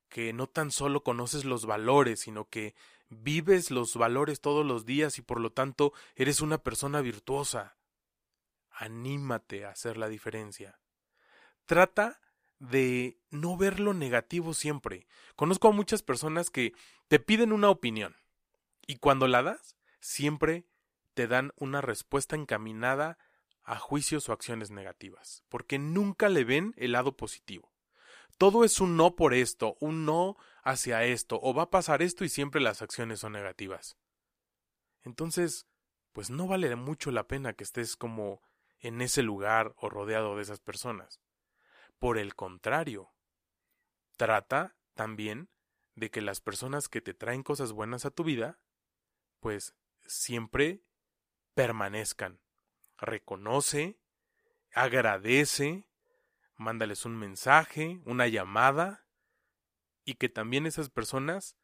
que 0.09 0.33
no 0.33 0.46
tan 0.46 0.70
solo 0.70 1.03
conoces 1.03 1.44
los 1.44 1.66
valores, 1.66 2.20
sino 2.20 2.48
que 2.48 2.75
vives 3.12 3.70
los 3.70 3.96
valores 3.96 4.40
todos 4.40 4.64
los 4.64 4.85
días 4.85 5.18
y 5.18 5.22
por 5.22 5.40
lo 5.40 5.53
tanto 5.53 5.92
eres 6.14 6.40
una 6.40 6.59
persona 6.59 7.01
virtuosa. 7.01 7.77
Anímate 8.70 9.64
a 9.64 9.70
hacer 9.70 9.96
la 9.96 10.09
diferencia. 10.09 10.79
Trata 11.66 12.20
de 12.59 13.18
no 13.31 13.57
ver 13.57 13.81
lo 13.81 13.94
negativo 13.94 14.55
siempre. 14.55 15.07
Conozco 15.37 15.68
a 15.68 15.72
muchas 15.72 16.03
personas 16.03 16.51
que 16.51 16.75
te 17.09 17.18
piden 17.18 17.53
una 17.53 17.70
opinión 17.70 18.16
y 18.87 18.96
cuando 18.96 19.29
la 19.29 19.42
das, 19.42 19.77
siempre 20.01 20.66
te 21.14 21.27
dan 21.27 21.53
una 21.57 21.81
respuesta 21.81 22.37
encaminada 22.37 23.18
a 23.64 23.79
juicios 23.79 24.29
o 24.29 24.33
acciones 24.33 24.70
negativas, 24.70 25.44
porque 25.48 25.79
nunca 25.79 26.29
le 26.29 26.44
ven 26.44 26.75
el 26.77 26.92
lado 26.92 27.16
positivo. 27.16 27.71
Todo 28.38 28.64
es 28.64 28.81
un 28.81 28.97
no 28.97 29.14
por 29.14 29.35
esto, 29.35 29.77
un 29.81 30.05
no 30.05 30.37
hacia 30.62 31.05
esto, 31.05 31.38
o 31.42 31.55
va 31.55 31.64
a 31.64 31.71
pasar 31.71 32.03
esto 32.03 32.25
y 32.25 32.29
siempre 32.29 32.61
las 32.61 32.83
acciones 32.83 33.21
son 33.21 33.33
negativas. 33.33 33.97
Entonces, 35.03 35.66
pues 36.12 36.31
no 36.31 36.47
vale 36.47 36.75
mucho 36.77 37.11
la 37.11 37.27
pena 37.27 37.55
que 37.55 37.64
estés 37.64 37.97
como 37.97 38.42
en 38.81 39.01
ese 39.01 39.23
lugar 39.23 39.75
o 39.77 39.88
rodeado 39.88 40.37
de 40.37 40.42
esas 40.42 40.61
personas. 40.61 41.21
Por 41.99 42.18
el 42.18 42.35
contrario, 42.35 43.12
trata 44.16 44.77
también 44.95 45.49
de 45.95 46.11
que 46.11 46.21
las 46.21 46.40
personas 46.40 46.88
que 46.88 47.01
te 47.01 47.14
traen 47.14 47.42
cosas 47.42 47.73
buenas 47.73 48.05
a 48.05 48.11
tu 48.11 48.25
vida, 48.25 48.61
pues 49.40 49.75
siempre 50.07 50.83
permanezcan. 51.55 52.40
Reconoce, 52.99 53.99
agradece, 54.73 55.87
mándales 56.62 57.05
un 57.05 57.16
mensaje, 57.16 58.01
una 58.05 58.27
llamada, 58.29 59.07
y 60.05 60.14
que 60.14 60.29
también 60.29 60.66
esas 60.66 60.90
personas 60.90 61.57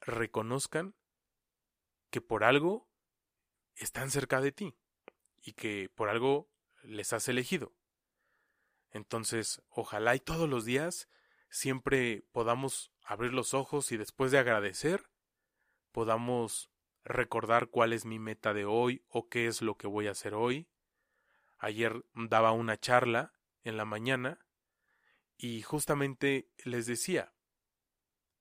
reconozcan 0.00 0.94
que 2.10 2.20
por 2.20 2.44
algo 2.44 2.88
están 3.74 4.10
cerca 4.10 4.40
de 4.40 4.52
ti 4.52 4.76
y 5.42 5.52
que 5.52 5.90
por 5.94 6.08
algo 6.08 6.48
les 6.82 7.12
has 7.12 7.28
elegido. 7.28 7.74
Entonces, 8.90 9.62
ojalá 9.68 10.14
y 10.14 10.20
todos 10.20 10.48
los 10.48 10.64
días 10.64 11.08
siempre 11.50 12.24
podamos 12.32 12.92
abrir 13.04 13.32
los 13.32 13.54
ojos 13.54 13.90
y 13.92 13.96
después 13.96 14.30
de 14.30 14.38
agradecer, 14.38 15.10
podamos 15.92 16.70
recordar 17.04 17.68
cuál 17.68 17.92
es 17.92 18.04
mi 18.04 18.18
meta 18.18 18.54
de 18.54 18.64
hoy 18.64 19.04
o 19.08 19.28
qué 19.28 19.46
es 19.46 19.62
lo 19.62 19.76
que 19.76 19.86
voy 19.86 20.06
a 20.06 20.12
hacer 20.12 20.34
hoy. 20.34 20.68
Ayer 21.58 22.04
daba 22.14 22.52
una 22.52 22.78
charla 22.78 23.32
en 23.62 23.76
la 23.76 23.84
mañana 23.84 24.43
y 25.36 25.62
justamente 25.62 26.48
les 26.64 26.86
decía, 26.86 27.32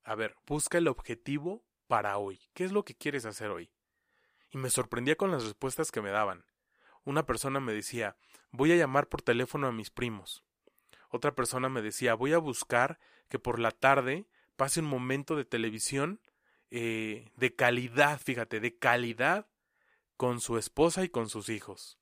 a 0.03 0.15
ver, 0.15 0.35
busca 0.45 0.77
el 0.77 0.87
objetivo 0.87 1.65
para 1.87 2.17
hoy. 2.17 2.39
¿Qué 2.53 2.63
es 2.63 2.71
lo 2.71 2.83
que 2.83 2.95
quieres 2.95 3.25
hacer 3.25 3.49
hoy? 3.49 3.71
Y 4.51 4.57
me 4.57 4.69
sorprendía 4.69 5.15
con 5.15 5.31
las 5.31 5.43
respuestas 5.43 5.91
que 5.91 6.01
me 6.01 6.11
daban. 6.11 6.45
Una 7.03 7.25
persona 7.25 7.59
me 7.59 7.73
decía, 7.73 8.17
voy 8.51 8.71
a 8.71 8.75
llamar 8.75 9.09
por 9.09 9.21
teléfono 9.21 9.67
a 9.67 9.71
mis 9.71 9.89
primos. 9.89 10.43
Otra 11.09 11.35
persona 11.35 11.69
me 11.69 11.81
decía, 11.81 12.15
voy 12.15 12.33
a 12.33 12.37
buscar 12.37 12.99
que 13.29 13.39
por 13.39 13.59
la 13.59 13.71
tarde 13.71 14.27
pase 14.55 14.79
un 14.79 14.85
momento 14.85 15.35
de 15.35 15.45
televisión 15.45 16.21
eh, 16.71 17.29
de 17.35 17.55
calidad, 17.55 18.19
fíjate, 18.19 18.59
de 18.59 18.77
calidad 18.77 19.47
con 20.17 20.39
su 20.39 20.57
esposa 20.57 21.03
y 21.03 21.09
con 21.09 21.29
sus 21.29 21.49
hijos. 21.49 21.99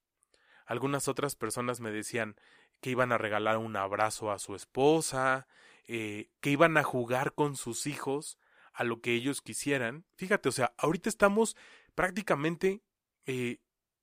Algunas 0.66 1.08
otras 1.08 1.36
personas 1.36 1.82
me 1.82 1.92
decían 1.92 2.36
que 2.82 2.90
iban 2.90 3.12
a 3.12 3.18
regalar 3.18 3.58
un 3.58 3.76
abrazo 3.76 4.32
a 4.32 4.40
su 4.40 4.56
esposa, 4.56 5.48
eh, 5.88 6.30
que 6.42 6.50
iban 6.52 6.78
a 6.78 6.84
jugar 6.84 7.34
con 7.34 7.56
sus 7.56 7.88
hijos 7.88 8.38
a 8.74 8.84
lo 8.84 9.02
que 9.02 9.14
ellos 9.14 9.42
quisieran. 9.42 10.06
Fíjate, 10.16 10.50
o 10.50 10.52
sea, 10.52 10.74
ahorita 10.78 11.10
estamos 11.10 11.56
prácticamente 11.96 12.82
eh, 13.26 13.60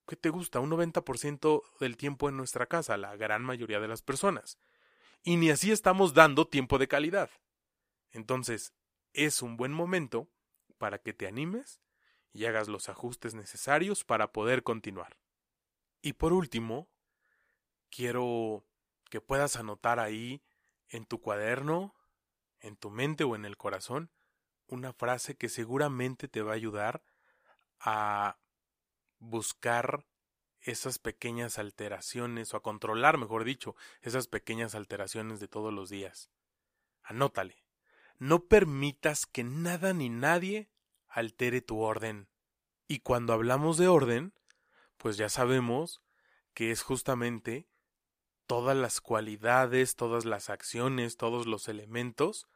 ¿qué 0.08 0.16
te 0.16 0.30
gusta? 0.30 0.60
Un 0.60 0.70
90% 0.70 1.62
del 1.78 1.96
tiempo 1.96 2.28
en 2.28 2.36
nuestra 2.36 2.66
casa, 2.66 2.96
la 2.96 3.14
gran 3.16 3.42
mayoría 3.42 3.78
de 3.78 3.88
las 3.88 4.02
personas. 4.02 4.58
Y 5.22 5.36
ni 5.36 5.50
así 5.50 5.70
estamos 5.70 6.14
dando 6.14 6.48
tiempo 6.48 6.78
de 6.78 6.88
calidad. 6.88 7.30
Entonces, 8.10 8.72
es 9.12 9.42
un 9.42 9.56
buen 9.56 9.72
momento 9.72 10.28
para 10.78 10.98
que 10.98 11.12
te 11.12 11.26
animes 11.26 11.80
y 12.32 12.46
hagas 12.46 12.68
los 12.68 12.88
ajustes 12.88 13.34
necesarios 13.34 14.04
para 14.04 14.32
poder 14.32 14.62
continuar. 14.62 15.18
Y 16.00 16.14
por 16.14 16.32
último, 16.32 16.88
quiero 17.90 18.64
que 19.08 19.20
puedas 19.20 19.56
anotar 19.56 20.00
ahí 20.00 20.42
en 20.88 21.04
tu 21.04 21.20
cuaderno, 21.20 21.94
en 22.60 22.76
tu 22.76 22.90
mente 22.90 23.24
o 23.24 23.36
en 23.36 23.44
el 23.44 23.56
corazón, 23.56 24.10
una 24.66 24.92
frase 24.92 25.36
que 25.36 25.48
seguramente 25.48 26.28
te 26.28 26.42
va 26.42 26.52
a 26.52 26.56
ayudar 26.56 27.02
a 27.80 28.38
buscar 29.18 30.06
esas 30.60 30.98
pequeñas 30.98 31.58
alteraciones, 31.58 32.52
o 32.52 32.56
a 32.56 32.62
controlar, 32.62 33.16
mejor 33.18 33.44
dicho, 33.44 33.76
esas 34.02 34.26
pequeñas 34.26 34.74
alteraciones 34.74 35.40
de 35.40 35.48
todos 35.48 35.72
los 35.72 35.88
días. 35.88 36.30
Anótale. 37.02 37.64
No 38.18 38.46
permitas 38.46 39.26
que 39.26 39.44
nada 39.44 39.92
ni 39.92 40.08
nadie 40.08 40.70
altere 41.06 41.62
tu 41.62 41.80
orden. 41.80 42.28
Y 42.88 43.00
cuando 43.00 43.32
hablamos 43.32 43.78
de 43.78 43.88
orden, 43.88 44.34
pues 44.96 45.16
ya 45.16 45.28
sabemos 45.28 46.02
que 46.52 46.72
es 46.72 46.82
justamente 46.82 47.68
todas 48.48 48.76
las 48.76 49.02
cualidades, 49.02 49.94
todas 49.94 50.24
las 50.24 50.48
acciones, 50.48 51.18
todos 51.18 51.46
los 51.46 51.68
elementos 51.68 52.48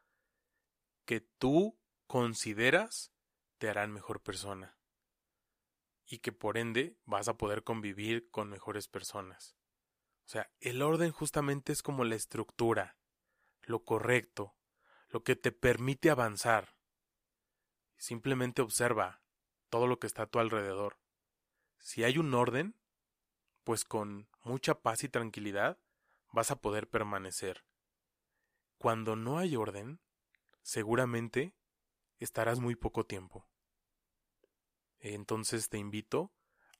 que 1.04 1.20
tú 1.20 1.78
consideras 2.06 3.12
te 3.58 3.68
harán 3.68 3.92
mejor 3.92 4.22
persona 4.22 4.78
y 6.06 6.20
que 6.20 6.32
por 6.32 6.56
ende 6.56 6.96
vas 7.04 7.28
a 7.28 7.36
poder 7.36 7.62
convivir 7.62 8.30
con 8.30 8.48
mejores 8.48 8.88
personas. 8.88 9.54
O 10.24 10.28
sea, 10.30 10.50
el 10.60 10.80
orden 10.80 11.12
justamente 11.12 11.74
es 11.74 11.82
como 11.82 12.04
la 12.04 12.14
estructura, 12.14 12.96
lo 13.60 13.84
correcto, 13.84 14.56
lo 15.10 15.22
que 15.22 15.36
te 15.36 15.52
permite 15.52 16.08
avanzar. 16.08 16.74
Simplemente 17.98 18.62
observa 18.62 19.20
todo 19.68 19.86
lo 19.86 19.98
que 19.98 20.06
está 20.06 20.22
a 20.22 20.26
tu 20.26 20.38
alrededor. 20.38 20.98
Si 21.80 22.02
hay 22.02 22.16
un 22.16 22.32
orden, 22.32 22.76
pues 23.62 23.84
con 23.84 24.26
mucha 24.42 24.80
paz 24.80 25.04
y 25.04 25.10
tranquilidad 25.10 25.81
vas 26.32 26.50
a 26.50 26.56
poder 26.56 26.88
permanecer. 26.88 27.64
Cuando 28.78 29.14
no 29.14 29.38
hay 29.38 29.54
orden, 29.54 30.00
seguramente 30.62 31.54
estarás 32.18 32.58
muy 32.58 32.74
poco 32.74 33.04
tiempo. 33.04 33.46
Entonces 34.98 35.68
te 35.68 35.78
invito 35.78 36.32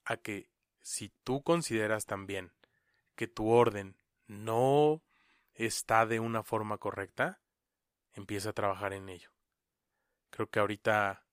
a 0.05 0.17
que 0.17 0.51
si 0.81 1.11
tú 1.23 1.43
consideras 1.43 2.07
también 2.07 2.53
que 3.15 3.29
tu 3.29 3.51
orden 3.51 3.97
no 4.27 5.03
está 5.53 6.07
de 6.07 6.19
una 6.19 6.43
forma 6.43 6.79
correcta, 6.79 7.41
empieza 8.15 8.51
a 8.51 8.55
trabajar 8.55 8.93
en 8.93 9.09
ello. 9.09 9.31
Creo 10.31 10.49
que 10.49 10.61
ahorita 10.61 11.27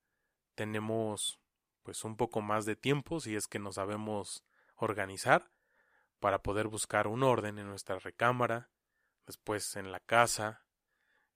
tenemos 0.55 1.39
pues 1.83 2.03
un 2.03 2.17
poco 2.17 2.41
más 2.41 2.65
de 2.65 2.75
tiempo 2.75 3.19
si 3.19 3.35
es 3.35 3.47
que 3.47 3.59
nos 3.59 3.75
sabemos 3.75 4.43
organizar 4.75 5.51
para 6.19 6.41
poder 6.41 6.67
buscar 6.67 7.07
un 7.07 7.23
orden 7.23 7.57
en 7.59 7.67
nuestra 7.67 7.99
recámara, 7.99 8.69
después 9.25 9.75
en 9.75 9.91
la 9.91 9.99
casa. 9.99 10.65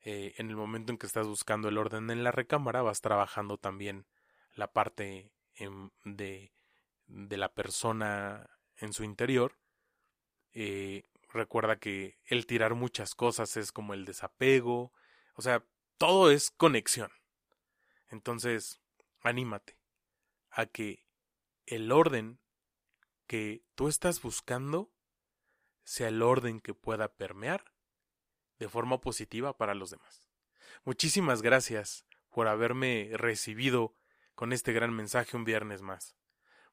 Eh, 0.01 0.33
en 0.37 0.49
el 0.49 0.55
momento 0.55 0.91
en 0.91 0.97
que 0.97 1.07
estás 1.07 1.27
buscando 1.27 1.69
el 1.69 1.77
orden 1.77 2.09
en 2.09 2.23
la 2.23 2.31
recámara, 2.31 2.81
vas 2.81 3.01
trabajando 3.01 3.57
también 3.57 4.05
la 4.55 4.71
parte 4.71 5.31
de, 6.03 6.53
de 7.05 7.37
la 7.37 7.53
persona 7.53 8.49
en 8.77 8.93
su 8.93 9.03
interior. 9.03 9.57
Eh, 10.51 11.09
recuerda 11.29 11.79
que 11.79 12.19
el 12.25 12.45
tirar 12.45 12.75
muchas 12.75 13.15
cosas 13.15 13.57
es 13.57 13.71
como 13.71 13.93
el 13.93 14.05
desapego. 14.05 14.93
O 15.35 15.41
sea, 15.41 15.63
todo 15.97 16.31
es 16.31 16.51
conexión. 16.51 17.11
Entonces, 18.09 18.81
anímate 19.21 19.79
a 20.49 20.65
que 20.65 21.07
el 21.65 21.91
orden 21.91 22.39
que 23.27 23.63
tú 23.75 23.87
estás 23.87 24.21
buscando 24.21 24.91
sea 25.83 26.07
el 26.07 26.21
orden 26.21 26.59
que 26.59 26.73
pueda 26.73 27.13
permear 27.13 27.73
de 28.59 28.69
forma 28.69 29.01
positiva 29.01 29.57
para 29.57 29.73
los 29.73 29.91
demás. 29.91 30.29
Muchísimas 30.85 31.41
gracias 31.41 32.05
por 32.29 32.47
haberme 32.47 33.11
recibido 33.13 33.95
con 34.35 34.53
este 34.53 34.73
gran 34.73 34.93
mensaje 34.93 35.37
un 35.37 35.43
viernes 35.43 35.81
más. 35.81 36.15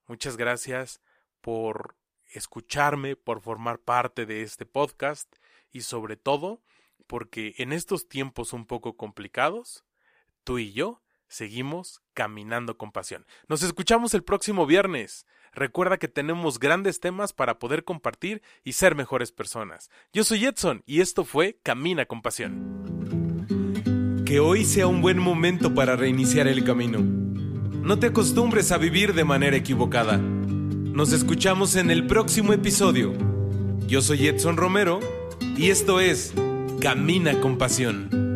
Muchas 0.06 0.36
gracias 0.36 1.00
por 1.40 1.96
escucharme, 2.32 3.16
por 3.16 3.40
formar 3.40 3.80
parte 3.80 4.26
de 4.26 4.42
este 4.42 4.66
podcast 4.66 5.34
y 5.70 5.82
sobre 5.82 6.16
todo 6.16 6.62
porque 7.06 7.54
en 7.58 7.72
estos 7.72 8.08
tiempos 8.08 8.52
un 8.52 8.66
poco 8.66 8.96
complicados, 8.96 9.84
tú 10.44 10.58
y 10.58 10.72
yo 10.72 11.02
seguimos 11.26 12.02
caminando 12.14 12.76
con 12.76 12.92
pasión. 12.92 13.26
Nos 13.48 13.62
escuchamos 13.62 14.14
el 14.14 14.24
próximo 14.24 14.66
viernes. 14.66 15.26
Recuerda 15.52 15.98
que 15.98 16.08
tenemos 16.08 16.58
grandes 16.58 17.00
temas 17.00 17.32
para 17.32 17.58
poder 17.58 17.84
compartir 17.84 18.42
y 18.64 18.72
ser 18.72 18.94
mejores 18.94 19.32
personas. 19.32 19.90
Yo 20.12 20.24
soy 20.24 20.44
Edson 20.44 20.82
y 20.86 21.00
esto 21.00 21.24
fue 21.24 21.58
Camina 21.62 22.06
con 22.06 22.22
Pasión. 22.22 23.44
Que 24.24 24.40
hoy 24.40 24.64
sea 24.64 24.86
un 24.86 25.02
buen 25.02 25.18
momento 25.18 25.74
para 25.74 25.96
reiniciar 25.96 26.46
el 26.46 26.62
camino. 26.64 27.00
No 27.00 27.98
te 27.98 28.08
acostumbres 28.08 28.70
a 28.70 28.78
vivir 28.78 29.14
de 29.14 29.24
manera 29.24 29.56
equivocada. 29.56 30.18
Nos 30.18 31.12
escuchamos 31.12 31.76
en 31.76 31.90
el 31.90 32.06
próximo 32.06 32.52
episodio. 32.52 33.12
Yo 33.86 34.02
soy 34.02 34.28
Edson 34.28 34.56
Romero 34.56 35.00
y 35.56 35.70
esto 35.70 35.98
es 35.98 36.32
Camina 36.80 37.40
con 37.40 37.58
Pasión. 37.58 38.29